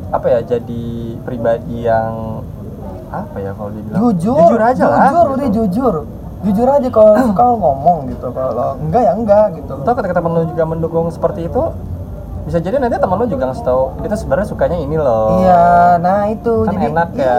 apa 0.09 0.27
ya 0.33 0.40
jadi 0.40 0.85
pribadi 1.21 1.77
yang 1.85 2.12
apa 3.12 3.37
ya 3.40 3.51
kalau 3.53 3.71
dibilang? 3.73 3.99
Jujur 4.01 4.37
jujur 4.49 4.61
aja 4.61 4.85
lah. 4.88 4.99
jujur 4.99 5.12
gitu. 5.12 5.37
udah 5.37 5.49
jujur. 5.53 5.94
Jujur 6.38 6.68
aja 6.71 6.88
kalau 6.88 7.12
suka 7.33 7.42
lu 7.44 7.57
ngomong 7.61 7.99
gitu 8.09 8.27
kalau 8.33 8.68
enggak 8.81 9.03
ya 9.05 9.12
enggak 9.12 9.47
gitu. 9.61 9.75
Atau 9.85 9.94
ketika 10.01 10.14
temen 10.16 10.31
lu 10.33 10.44
juga 10.49 10.64
mendukung 10.64 11.07
seperti 11.12 11.53
itu 11.53 11.62
bisa 12.49 12.65
jadi 12.65 12.81
nanti 12.81 12.97
temen 12.97 13.17
lu 13.21 13.29
juga 13.29 13.53
ngasih 13.53 13.65
tahu 13.69 13.83
kita 14.01 14.17
sebenarnya 14.17 14.47
sukanya 14.49 14.79
ini 14.81 14.97
loh. 14.97 15.45
Iya 15.45 16.01
nah 16.01 16.25
itu 16.33 16.65
Kan 16.65 16.73
jadi 16.73 16.87
enak 16.89 17.09
ya. 17.13 17.21
iya. 17.21 17.37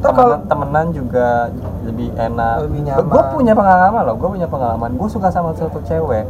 Temenan, 0.00 0.40
temenan 0.48 0.86
juga 0.94 1.50
lebih 1.84 2.08
enak. 2.14 2.56
Lebih 2.70 2.80
nyaman. 2.86 3.04
gue 3.10 3.22
punya 3.34 3.52
pengalaman 3.52 4.02
loh 4.06 4.14
gue 4.14 4.30
punya 4.30 4.48
pengalaman. 4.48 4.90
Gue 4.94 5.08
suka 5.10 5.28
sama 5.34 5.52
satu 5.58 5.82
cewek. 5.82 6.24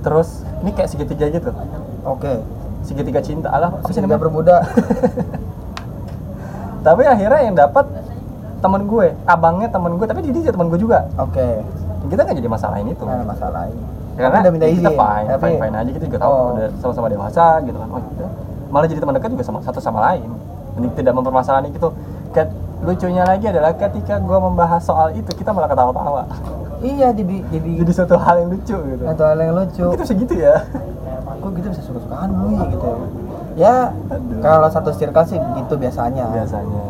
Terus 0.00 0.48
ini 0.64 0.72
kayak 0.72 0.88
segitiga 0.88 1.28
gitu. 1.28 1.52
Oke. 2.08 2.40
Segitiga 2.80 3.20
cinta. 3.20 3.52
Alah 3.52 3.68
apa 3.68 3.92
sih 3.92 4.00
namanya? 4.00 4.16
bermuda. 4.16 4.56
Tapi 6.86 7.02
akhirnya 7.04 7.40
yang 7.44 7.54
dapat 7.54 7.84
temen 8.64 8.88
gue. 8.88 9.12
Abangnya 9.28 9.68
temen 9.68 10.00
gue 10.00 10.06
tapi 10.08 10.24
dia 10.24 10.32
juga 10.32 10.56
temen 10.56 10.72
gue 10.72 10.80
juga. 10.80 11.04
Oke. 11.20 11.60
Kita 12.08 12.24
nggak 12.24 12.36
jadi 12.40 12.48
masalahin 12.48 12.88
itu. 12.88 13.04
Nah 13.04 13.20
masalah 13.28 13.68
ini 13.68 14.05
karena 14.16 14.36
udah 14.42 14.52
minta 14.52 14.66
ya 14.66 14.72
kita 14.72 14.80
izin 14.80 14.94
fine, 14.96 15.26
tapi 15.28 15.44
fine, 15.44 15.58
fine 15.60 15.76
aja 15.76 15.90
kita 15.92 16.04
juga 16.08 16.18
tahu 16.24 16.32
Oh. 16.32 16.48
udah 16.56 16.68
sama-sama 16.80 17.06
dewasa 17.12 17.44
gitu 17.62 17.76
kan. 17.76 17.88
Oh 17.92 18.00
udah. 18.00 18.30
Malah 18.72 18.86
jadi 18.88 19.00
teman 19.00 19.14
dekat 19.14 19.30
juga 19.36 19.44
sama 19.44 19.58
satu 19.60 19.78
sama 19.78 19.98
lain. 20.12 20.28
Ini 20.76 20.86
tidak 20.96 21.12
mempermasalahan 21.16 21.68
itu. 21.68 21.88
Ket, 22.32 22.48
lucunya 22.84 23.24
lagi 23.24 23.48
adalah 23.48 23.72
ketika 23.72 24.20
gue 24.20 24.38
membahas 24.40 24.84
soal 24.84 25.08
itu 25.16 25.32
kita 25.32 25.48
malah 25.48 25.64
ketawa-tawa 25.64 26.28
iya 26.84 27.08
jadi 27.08 27.40
jadi 27.48 27.70
jadi 27.80 27.92
suatu 27.96 28.20
hal 28.20 28.44
yang 28.44 28.50
lucu 28.52 28.76
gitu. 28.76 29.02
Satu 29.08 29.22
hal 29.24 29.38
yang 29.40 29.54
lucu. 29.56 29.84
Kita 29.96 30.02
bisa 30.04 30.14
gitu 30.16 30.34
ya. 30.36 30.54
Kok 31.40 31.50
gitu 31.56 31.66
bisa 31.72 31.82
suka-sukaan 31.84 32.28
dulu 32.36 32.48
ya? 32.52 32.64
Gitu 32.68 32.88
ya 33.56 33.76
Aduh. 34.12 34.40
kalau 34.44 34.68
satu 34.68 34.90
circle 34.92 35.24
sih 35.24 35.40
gitu 35.40 35.74
biasanya. 35.80 36.28
Biasanya 36.28 36.80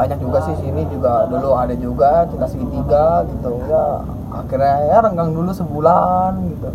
banyak 0.00 0.16
juga 0.16 0.38
sih 0.48 0.56
sini 0.64 0.88
juga 0.88 1.28
dulu 1.28 1.52
ada 1.52 1.76
juga 1.76 2.24
kita 2.32 2.48
segitiga 2.48 3.28
gitu. 3.28 3.52
Ya 3.68 4.00
akhirnya 4.32 4.74
ya 4.88 4.96
renggang 5.04 5.30
dulu 5.36 5.52
sebulan 5.52 6.40
gitu. 6.56 6.70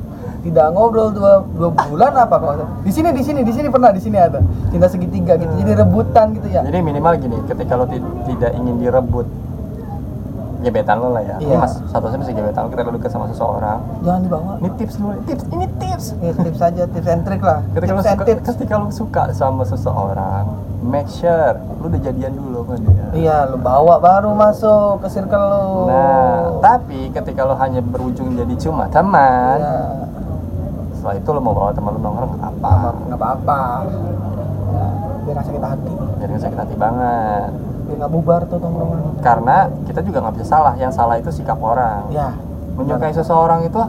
Tidak 0.45 0.67
ngobrol 0.77 1.09
dua, 1.09 1.41
dua 1.57 1.73
bulan 1.73 2.13
apa 2.13 2.37
kalau 2.37 2.69
di 2.85 2.91
sini 2.93 3.09
di 3.09 3.25
sini 3.25 3.41
di 3.41 3.49
sini 3.49 3.65
pernah 3.73 3.89
di 3.89 3.97
sini 3.97 4.21
ada. 4.21 4.37
Cinta 4.69 4.85
segitiga 4.85 5.41
gitu 5.41 5.49
jadi 5.57 5.81
rebutan 5.81 6.37
gitu 6.37 6.53
ya. 6.53 6.61
Jadi 6.61 6.85
minimal 6.85 7.17
gini 7.17 7.37
ketika 7.49 7.73
lo 7.73 7.89
ti- 7.89 8.05
tidak 8.29 8.53
ingin 8.53 8.77
direbut 8.77 9.25
gebetan 10.65 10.97
lo 10.97 11.09
lah 11.09 11.21
ya. 11.21 11.35
Ini 11.37 11.47
Iya. 11.47 11.57
mas 11.57 11.77
satu 11.85 12.09
satunya 12.09 12.33
gebetan 12.33 12.61
lo 12.61 12.69
ketika 12.69 12.87
lo 12.87 12.95
dekat 12.95 13.11
sama 13.11 13.25
seseorang. 13.27 13.79
Jangan 14.01 14.21
dibawa. 14.21 14.51
Ini 14.57 14.69
tips 14.75 14.95
dulu 14.95 15.11
tips 15.23 15.43
ini 15.47 15.65
tips. 15.77 16.05
Ya, 16.17 16.31
tips 16.33 16.59
aja 16.59 16.83
tips 16.87 17.07
and 17.07 17.21
trick 17.21 17.39
lah. 17.39 17.59
Ketika 17.71 17.91
lo 17.91 17.95
tips 17.95 18.03
and 18.03 18.11
suka 18.11 18.25
tips. 18.25 18.45
ketika 18.49 18.73
lo 18.75 18.87
suka 18.89 19.21
sama 19.31 19.63
seseorang 19.63 20.45
make 20.81 21.09
sure 21.09 21.57
lo 21.75 21.85
udah 21.87 21.97
jadian 21.99 22.33
dulu 22.33 22.61
sama 22.63 22.77
dia. 22.79 23.05
Iya 23.11 23.37
lu 23.47 23.57
bawa 23.57 23.97
baru 23.97 24.33
masuk 24.33 24.99
ke 24.99 25.07
circle 25.09 25.41
lu 25.41 25.87
nah 25.87 26.57
tapi 26.59 27.09
ketika 27.09 27.41
lo 27.41 27.55
hanya 27.55 27.81
berujung 27.81 28.33
jadi 28.33 28.53
cuma 28.59 28.85
teman 28.87 29.57
Iya. 29.57 29.77
setelah 30.93 31.15
itu 31.15 31.29
lo 31.29 31.39
mau 31.39 31.53
bawa 31.53 31.71
teman 31.71 31.89
lo 31.91 31.99
nongkrong 31.99 32.31
nggak 32.35 32.53
apa 32.55 32.71
nggak 33.03 33.17
apa-apa. 33.17 33.59
Ya, 34.67 34.85
biar 35.23 35.33
nggak 35.33 35.47
sakit 35.47 35.63
hati. 35.63 35.93
Jadi 36.15 36.29
nggak 36.29 36.43
sakit 36.43 36.59
hati 36.59 36.75
banget. 36.75 37.49
biar 37.49 37.74
nggak 37.97 38.11
bubar 38.11 38.41
tuh 38.47 38.59
tongkrongan. 38.59 39.19
Karena 39.23 39.71
kita 39.87 39.99
juga 40.03 40.17
nggak 40.23 40.35
bisa 40.39 40.47
salah. 40.47 40.73
Yang 40.75 40.93
salah 40.95 41.15
itu 41.17 41.29
sikap 41.31 41.59
orang. 41.59 42.11
Ya. 42.11 42.35
Menyukai 42.75 43.15
seseorang 43.15 43.63
itu 43.63 43.79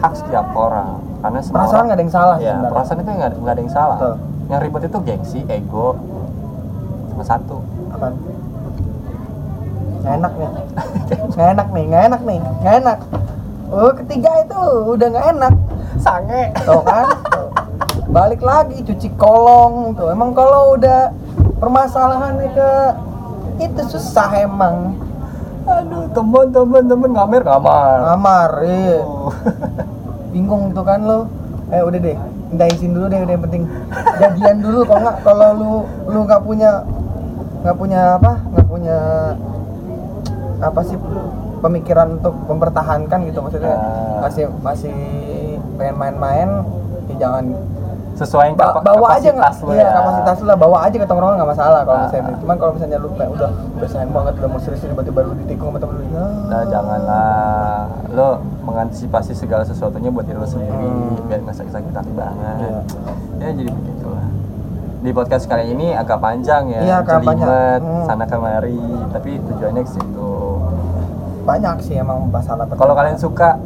hak 0.00 0.12
setiap 0.16 0.50
orang. 0.56 0.98
Karena 1.22 1.38
semua 1.38 1.56
perasaan 1.62 1.82
nggak 1.86 1.96
ada 1.96 2.04
yang 2.04 2.14
salah 2.14 2.36
ya 2.36 2.42
sebenarnya. 2.42 2.72
perasaan 2.74 2.98
itu 2.98 3.10
nggak 3.14 3.30
nggak 3.38 3.54
ada 3.54 3.62
yang 3.62 3.74
salah. 3.74 3.98
Betul. 4.00 4.16
yang 4.50 4.60
ribet 4.60 4.82
itu 4.84 4.98
gengsi 5.06 5.40
ego 5.48 5.96
cuma 7.14 7.24
satu. 7.24 7.56
Apaan? 7.94 8.14
Nggak 10.02 10.14
enak 10.18 10.32
nih. 10.34 10.50
Nggak 11.30 11.48
enak 11.54 11.68
nih 11.70 11.84
nggak 11.86 12.02
enak 12.10 12.20
nih. 12.26 12.38
Nggak 12.42 12.74
enak. 12.82 12.98
Oh 13.72 13.92
ketiga 13.96 14.30
itu 14.42 14.60
udah 14.98 15.06
nggak 15.14 15.26
enak. 15.38 15.54
Sange. 16.02 16.42
Tuh 16.66 16.82
kan? 16.82 17.06
Tuh. 17.30 17.48
balik 18.12 18.42
lagi 18.44 18.82
cuci 18.82 19.08
kolong 19.16 19.94
tuh. 19.96 20.10
Emang 20.10 20.34
kalau 20.36 20.76
udah 20.76 21.14
permasalahannya 21.62 22.48
ke 22.50 22.70
itu 23.58 23.82
susah 23.88 24.28
emang. 24.38 24.96
Aduh 25.62 26.10
teman 26.10 26.50
teman 26.50 26.82
teman 26.88 27.10
ngamer 27.14 27.42
ngamar 27.46 27.96
ngamar 28.02 28.50
iya. 28.66 28.98
Oh. 29.02 29.30
bingung 30.32 30.72
tuh 30.72 30.84
kan 30.84 31.00
lo. 31.02 31.28
Eh 31.72 31.80
udah 31.80 32.00
deh 32.00 32.16
minta 32.52 32.68
izin 32.68 32.92
dulu 32.92 33.06
deh 33.08 33.20
udah 33.24 33.34
yang 33.34 33.44
penting. 33.48 33.62
Jadian 34.20 34.56
dulu 34.60 34.78
kalau 34.84 35.00
nggak 35.04 35.16
kalau 35.24 35.48
lu 35.56 35.72
lu 36.08 36.18
nggak 36.28 36.42
punya 36.44 36.70
nggak 37.62 37.76
punya 37.78 38.00
apa 38.18 38.32
nggak 38.42 38.66
punya 38.66 38.98
apa 40.62 40.80
sih 40.82 40.98
pemikiran 41.62 42.18
untuk 42.18 42.34
mempertahankan 42.50 43.18
gitu 43.30 43.38
maksudnya 43.38 43.74
Ah. 43.78 44.26
masih 44.26 44.50
masih 44.62 44.94
pengen 45.78 45.96
main-main 45.98 46.50
ya 47.06 47.14
jangan 47.22 47.44
sesuai 48.12 48.44
yang 48.44 48.56
ba- 48.56 48.76
bawa 48.78 49.06
aja 49.14 49.30
kapasitas 49.30 49.56
nggak 49.56 49.64
lu 49.64 49.72
iya 49.72 49.82
ya 49.82 49.90
kapasitas 49.94 50.36
lu 50.36 50.46
lah 50.46 50.58
bawa 50.58 50.76
aja 50.82 50.96
ke 50.96 51.06
tongkrongan 51.06 51.34
nggak 51.34 51.50
masalah 51.50 51.80
kalau 51.80 51.96
Ah. 51.96 52.04
misalnya 52.04 52.36
cuman 52.36 52.56
kalau 52.56 52.72
misalnya 52.72 52.98
lu 52.98 53.08
kayak 53.10 53.30
udah 53.30 53.48
udah 53.72 53.88
sayang 53.88 54.10
banget 54.10 54.32
udah 54.36 54.48
mau 54.48 54.60
serius 54.60 54.80
tiba-tiba 54.82 55.20
lu 55.22 55.32
ditikung 55.38 55.68
sama 55.68 55.78
temen 55.78 55.94
lu 55.94 56.04
ya 56.06 56.24
Nah, 56.44 56.62
janganlah 56.66 57.30
lo 58.10 58.28
mengantisipasi 58.62 59.32
segala 59.34 59.62
sesuatunya 59.62 60.08
buat 60.08 60.22
diri 60.22 60.36
lo 60.36 60.46
sendiri 60.46 60.76
Hmm. 60.76 61.24
biar 61.24 61.40
nggak 61.40 61.56
sakit-sakit 61.56 61.92
hati 61.92 62.12
banget 62.12 62.56
Iya. 62.58 62.80
ya 63.38 63.48
jadi 63.54 63.70
begitulah 63.70 64.26
di 64.98 65.10
podcast 65.10 65.44
kali 65.44 65.64
ini 65.68 65.86
agak 65.92 66.18
panjang 66.18 66.62
ya 66.68 66.80
Iya, 66.80 66.94
agak 67.00 67.20
panjang. 67.22 67.80
Hmm. 67.80 68.04
sana 68.04 68.24
kemari 68.24 68.76
tapi 69.10 69.40
tujuannya 69.42 69.82
ke 69.82 69.90
situ 69.90 70.30
banyak 71.42 71.76
sih 71.80 71.94
emang 71.96 72.28
masalah 72.28 72.68
kalau 72.68 72.92
kalian 72.92 73.16
suka 73.16 73.58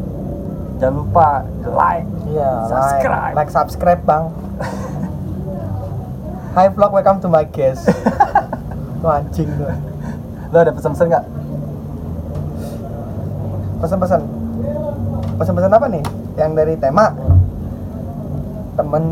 jangan 0.77 0.95
lupa 0.95 1.29
like 1.67 2.07
Iya, 2.27 2.51
Subscribe. 2.69 3.33
like, 3.33 3.37
like 3.39 3.51
subscribe 3.51 4.01
bang. 4.03 4.25
Hi 6.53 6.67
vlog, 6.69 6.91
welcome 6.91 7.21
to 7.21 7.29
my 7.29 7.45
guest. 7.47 7.87
Lu 9.01 9.07
anjing 9.07 9.47
lu. 9.53 9.69
lo 10.47 10.57
ada 10.57 10.73
pesan-pesan 10.73 11.07
nggak 11.07 11.25
Pesan-pesan. 13.77 14.21
Pesan-pesan 15.37 15.71
apa 15.71 15.87
nih? 15.87 16.03
Yang 16.35 16.51
dari 16.57 16.75
tema 16.77 17.13
temen, 18.77 19.05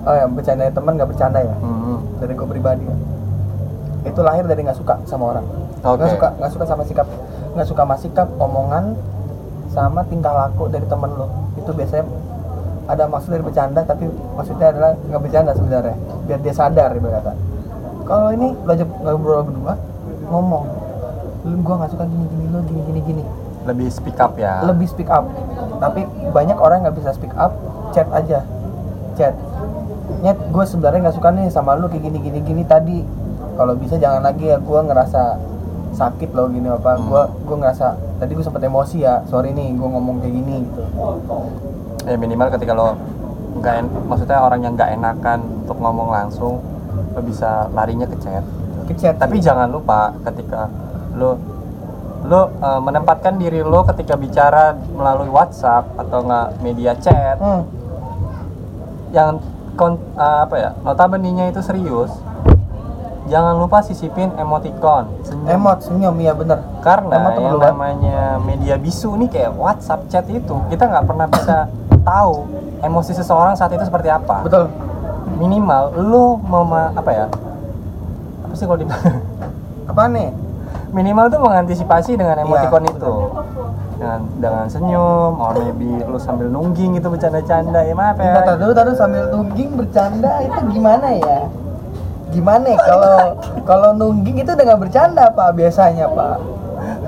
oh 0.00 0.14
ya 0.14 0.24
bercanda 0.24 0.68
temen 0.68 0.92
nggak 0.94 1.08
bercanda 1.08 1.40
ya? 1.40 1.56
Hmm. 1.56 2.00
Dari 2.20 2.32
gue 2.32 2.48
pribadi 2.48 2.84
ya. 2.84 2.96
Itu 4.06 4.20
lahir 4.20 4.44
dari 4.44 4.60
nggak 4.60 4.76
suka 4.76 5.00
sama 5.04 5.36
orang. 5.36 5.46
Nggak 5.80 5.96
Oke. 5.96 6.14
suka, 6.16 6.28
nggak 6.36 6.52
suka 6.52 6.64
sama 6.68 6.82
sikap, 6.84 7.06
nggak 7.56 7.66
suka 7.66 7.80
sama 7.82 7.96
sikap, 7.96 8.28
omongan, 8.36 8.92
sama 9.70 10.02
tingkah 10.06 10.34
laku 10.34 10.66
dari 10.68 10.86
temen 10.86 11.10
lo. 11.14 11.26
Itu 11.56 11.70
biasanya 11.70 12.04
ada 12.90 13.06
maksud 13.06 13.30
dari 13.30 13.42
bercanda 13.46 13.80
tapi 13.86 14.10
maksudnya 14.34 14.74
adalah 14.74 14.90
nggak 14.98 15.20
bercanda 15.22 15.50
sebenarnya. 15.54 15.96
Biar 16.26 16.38
dia 16.42 16.54
sadar 16.54 16.90
ibarat 16.94 17.22
kata 17.22 17.32
kalau 18.10 18.34
ini 18.34 18.50
lo 18.66 18.70
aja 18.74 18.82
ngobrol 18.82 19.46
berdua 19.46 19.74
ngomong 20.34 20.64
lu 21.46 21.56
gua 21.62 21.74
nggak 21.78 21.90
suka 21.94 22.04
gini 22.10 22.24
gini 22.26 22.44
lo 22.50 22.58
gini 22.66 22.80
gini. 22.82 23.00
Gini 23.06 23.24
lebih 23.68 23.88
speak 23.92 24.16
up 24.16 24.34
ya? 24.40 24.64
Lebih 24.64 24.88
speak 24.88 25.08
up. 25.12 25.28
Tapi 25.80 26.04
banyak 26.32 26.56
orang 26.56 26.84
nggak 26.84 26.96
bisa 26.96 27.12
speak 27.12 27.32
up 27.36 27.52
chat 27.92 28.08
aja. 28.10 28.44
Chat. 29.14 29.34
Nyet 30.20 30.38
gue 30.50 30.64
sebenarnya 30.66 31.08
nggak 31.08 31.16
suka 31.16 31.28
nih 31.32 31.46
sama 31.52 31.76
lu 31.76 31.86
kayak 31.86 32.08
gini 32.08 32.18
gini 32.20 32.38
gini 32.40 32.62
tadi. 32.64 32.98
Kalau 33.56 33.76
bisa 33.76 34.00
jangan 34.00 34.24
lagi 34.24 34.48
ya 34.48 34.56
gue 34.56 34.80
ngerasa 34.80 35.22
sakit 35.90 36.30
loh 36.32 36.46
gini 36.48 36.70
apa 36.70 36.94
Hmm. 36.96 37.10
gue 37.10 37.22
gue 37.44 37.56
ngerasa 37.58 37.86
tadi 38.18 38.30
gue 38.32 38.44
sempet 38.44 38.62
emosi 38.62 39.02
ya 39.02 39.22
sorry 39.26 39.50
nih 39.50 39.74
gue 39.74 39.88
ngomong 39.88 40.22
kayak 40.22 40.34
gini 40.34 40.54
gitu. 40.64 40.82
Ya 42.06 42.16
minimal 42.16 42.48
ketika 42.54 42.72
lo 42.72 42.94
nggak 43.60 43.74
en- 43.76 43.92
maksudnya 44.06 44.38
orang 44.40 44.60
yang 44.62 44.72
nggak 44.78 44.90
enakan 44.94 45.38
untuk 45.66 45.76
ngomong 45.76 46.08
langsung 46.08 46.62
lo 47.12 47.20
bisa 47.20 47.66
larinya 47.74 48.06
ke 48.06 48.16
chat. 48.22 48.44
Ke 48.86 48.94
chat. 48.94 49.14
Tapi 49.18 49.42
jangan 49.42 49.68
lupa 49.68 50.14
ketika 50.24 50.70
lo 51.18 51.36
lo 52.20 52.52
eh, 52.52 52.80
menempatkan 52.80 53.40
diri 53.40 53.64
lo 53.64 53.80
ketika 53.82 54.14
bicara 54.14 54.76
melalui 54.92 55.32
WhatsApp 55.32 55.88
atau 55.96 56.20
nggak 56.20 56.48
media 56.60 56.92
chat 56.94 57.40
hmm, 57.40 57.62
yang 59.10 59.40
kon, 59.74 59.96
eh, 60.14 60.38
apa 60.44 60.54
ya 60.54 60.70
notabene 60.84 61.48
itu 61.48 61.64
serius 61.64 62.12
jangan 63.30 63.54
lupa 63.62 63.78
sisipin 63.80 64.34
emoticon. 64.34 65.06
Senyum. 65.22 65.46
emot 65.46 65.78
senyum 65.86 66.14
iya 66.18 66.34
bener. 66.34 66.58
Karena 66.82 67.14
Emot 67.14 67.34
yang 67.38 67.56
namanya 67.62 68.18
media 68.42 68.74
bisu 68.74 69.14
nih 69.22 69.30
kayak 69.30 69.54
WhatsApp 69.54 70.10
chat 70.10 70.26
itu 70.26 70.58
kita 70.66 70.90
nggak 70.90 71.06
pernah 71.06 71.30
bisa 71.30 71.70
tahu 72.02 72.50
emosi 72.82 73.12
seseorang 73.14 73.54
saat 73.54 73.70
itu 73.70 73.86
seperti 73.86 74.10
apa. 74.10 74.42
Betul. 74.42 74.66
Minimal 75.38 75.94
lo 75.94 76.36
mema 76.42 76.90
apa 76.92 77.10
ya? 77.14 77.26
Apa 78.44 78.54
sih 78.58 78.66
kalau 78.66 78.82
di 78.82 78.86
apa 79.90 80.02
nih? 80.10 80.28
Minimal 80.90 81.30
tuh 81.30 81.38
mengantisipasi 81.38 82.18
dengan 82.18 82.42
emoticon 82.42 82.82
Iya, 82.82 82.92
itu. 82.98 83.14
Dengan 83.94 84.20
dengan 84.42 84.66
senyum 84.66 85.38
or 85.38 85.54
maybe 85.54 86.02
lu 86.02 86.18
sambil 86.18 86.50
nungging 86.50 86.98
gitu 86.98 87.14
bercanda-canda 87.14 87.86
ya 87.86 87.94
maaf 87.94 88.18
ya. 88.18 88.34
Bentar, 88.34 88.42
tar 88.42 88.56
dulu, 88.58 88.72
tar 88.74 88.84
dulu 88.90 88.96
sambil 88.98 89.22
nungging 89.30 89.70
bercanda 89.78 90.42
itu 90.42 90.60
gimana 90.74 91.08
ya? 91.14 91.46
Gimana 92.30 92.66
ya 92.68 92.78
kalau 92.80 93.14
kalau 93.68 93.90
nungging 93.92 94.38
itu 94.38 94.50
udah 94.50 94.64
nggak 94.64 94.80
bercanda 94.80 95.24
pak 95.28 95.48
biasanya 95.52 96.06
pak? 96.06 96.36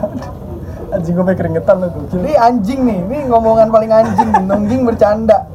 anjing 0.93 1.15
gue 1.15 1.33
keringetan 1.33 1.77
lo 1.79 1.89
gokil 1.89 2.21
Ini 2.21 2.33
anjing 2.37 2.81
nih, 2.83 2.99
ini 3.03 3.19
ngomongan 3.25 3.69
paling 3.69 3.89
anjing 3.89 4.29
nungging 4.43 4.83
bercanda. 4.85 5.49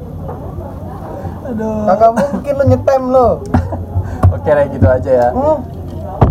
aduh 1.44 1.86
Kagak 1.86 2.10
mungkin 2.12 2.52
lo 2.54 2.64
nyetem 2.66 3.02
lo. 3.06 3.28
oke 4.34 4.44
deh 4.46 4.66
gitu 4.68 4.86
aja 4.86 5.10
ya 5.10 5.28
Hmm. 5.30 5.62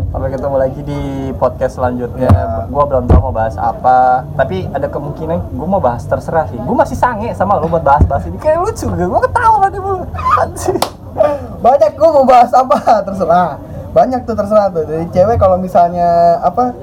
sampai 0.10 0.30
ketemu 0.30 0.56
lagi 0.58 0.82
di 0.82 1.00
podcast 1.34 1.74
selanjutnya 1.76 2.28
Ya. 2.28 2.66
gua 2.68 2.84
belum 2.84 3.06
tahu 3.06 3.20
mau 3.22 3.32
bahas 3.32 3.54
apa 3.56 4.26
tapi 4.34 4.66
ada 4.68 4.86
kemungkinan 4.86 5.52
gua 5.52 5.68
mau 5.68 5.80
bahas 5.80 6.02
terserah 6.04 6.46
sih 6.48 6.58
gua 6.58 6.76
masih 6.78 6.94
sange 6.94 7.32
sama 7.32 7.56
lo 7.56 7.66
buat 7.66 7.82
bahas-bahas 7.82 8.26
ini 8.26 8.38
kayak 8.38 8.60
lucu 8.60 8.88
gak 8.88 9.06
gua 9.06 9.22
ketawa 9.22 9.56
tadi 9.64 9.78
mulu 9.78 10.04
anjing 10.38 10.78
Banyak 11.58 11.92
gue 11.94 12.10
mau 12.10 12.26
bahas 12.26 12.52
apa? 12.52 12.78
Terserah. 13.08 13.58
Banyak 13.92 14.30
tuh 14.30 14.36
terserah 14.38 14.70
tuh. 14.70 14.86
Dari 14.86 15.10
cewek 15.10 15.38
kalau 15.38 15.58
misalnya 15.58 16.38
apa 16.40 16.76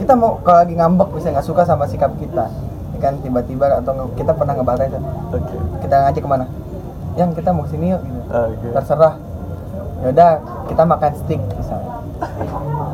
kita 0.00 0.16
mau 0.16 0.40
kalau 0.40 0.64
lagi 0.64 0.72
ngambek 0.72 1.12
bisa 1.12 1.28
nggak 1.28 1.44
suka 1.44 1.62
sama 1.62 1.84
sikap 1.84 2.16
kita, 2.16 2.48
ya 2.96 2.98
kan 2.98 3.20
tiba-tiba 3.20 3.68
atau 3.76 4.08
kita 4.16 4.32
pernah 4.32 4.56
ngebahas 4.56 4.88
itu. 4.88 4.98
Oke. 5.30 5.56
Kita 5.84 5.94
ngajak 6.00 6.22
ke 6.24 6.30
mana? 6.30 6.46
Yang 7.12 7.30
kita 7.38 7.52
mau 7.52 7.68
ke 7.68 7.76
sini 7.76 7.92
yuk 7.92 8.00
gitu. 8.00 8.20
oke. 8.24 8.66
Terserah. 8.72 9.14
Yaudah 10.02 10.30
kita 10.66 10.82
makan 10.82 11.12
steak 11.14 11.40
misalnya. 11.52 11.92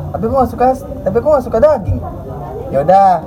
Tapi 0.09 0.23
gue 0.25 0.37
gak 0.37 0.51
suka 0.51 0.65
tapi 1.01 1.17
gue 1.17 1.31
gak 1.31 1.45
suka 1.47 1.57
daging. 1.57 1.99
Yaudah 2.69 3.23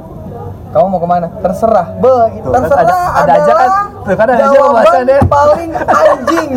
kamu 0.71 0.87
mau 0.87 1.01
ke 1.01 1.09
mana? 1.09 1.27
Terserah. 1.41 1.87
Be 1.97 2.13
Tuh, 2.45 2.51
kan 2.53 2.61
terserah 2.63 2.85
ada- 2.85 3.13
ada 3.25 3.33
aja 3.41 3.53
kan. 3.57 3.71
Tuh, 4.03 4.13
kan 4.13 4.27
ada 4.27 4.35
aja 4.35 4.47
jawaban 4.49 4.67
pembahasannya. 4.77 5.19
paling 5.27 5.71
anjing 5.75 6.51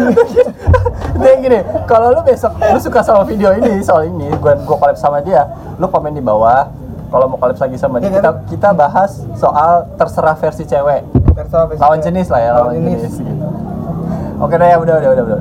Dia 1.15 1.33
gini, 1.37 1.59
kalau 1.85 2.11
lu 2.11 2.21
besok 2.21 2.51
lu 2.59 2.75
suka 2.77 2.99
sama 2.99 3.23
video 3.23 3.53
ini 3.53 3.79
soal 3.79 4.03
ini, 4.05 4.27
gua 4.35 4.57
gua 4.59 4.75
collab 4.77 4.95
sama 4.95 5.21
dia, 5.21 5.47
lu 5.75 5.85
komen 5.85 6.11
di 6.11 6.19
bawah. 6.19 6.67
Kalau 7.05 7.25
mau 7.25 7.37
collab 7.37 7.55
lagi 7.55 7.77
sama 7.77 7.97
dia, 7.97 8.09
Iya 8.09 8.19
kita 8.19 8.29
kan? 8.29 8.43
kita 8.45 8.69
bahas 8.73 9.11
soal 9.33 9.71
terserah 9.95 10.35
versi 10.35 10.63
cewek. 10.63 11.01
terserah 11.31 11.65
versi 11.65 11.79
Lawan 11.79 11.97
cewek. 11.97 12.07
jenis 12.09 12.27
lah 12.27 12.41
ya, 12.41 12.51
lawan, 12.53 12.73
jenis. 12.75 13.13
gitu. 13.15 13.45
Oke 14.37 14.55
deh, 14.55 14.67
ya 14.67 14.77
udah 14.77 14.95
udah 14.97 15.09
udah 15.13 15.23
udah. 15.25 15.39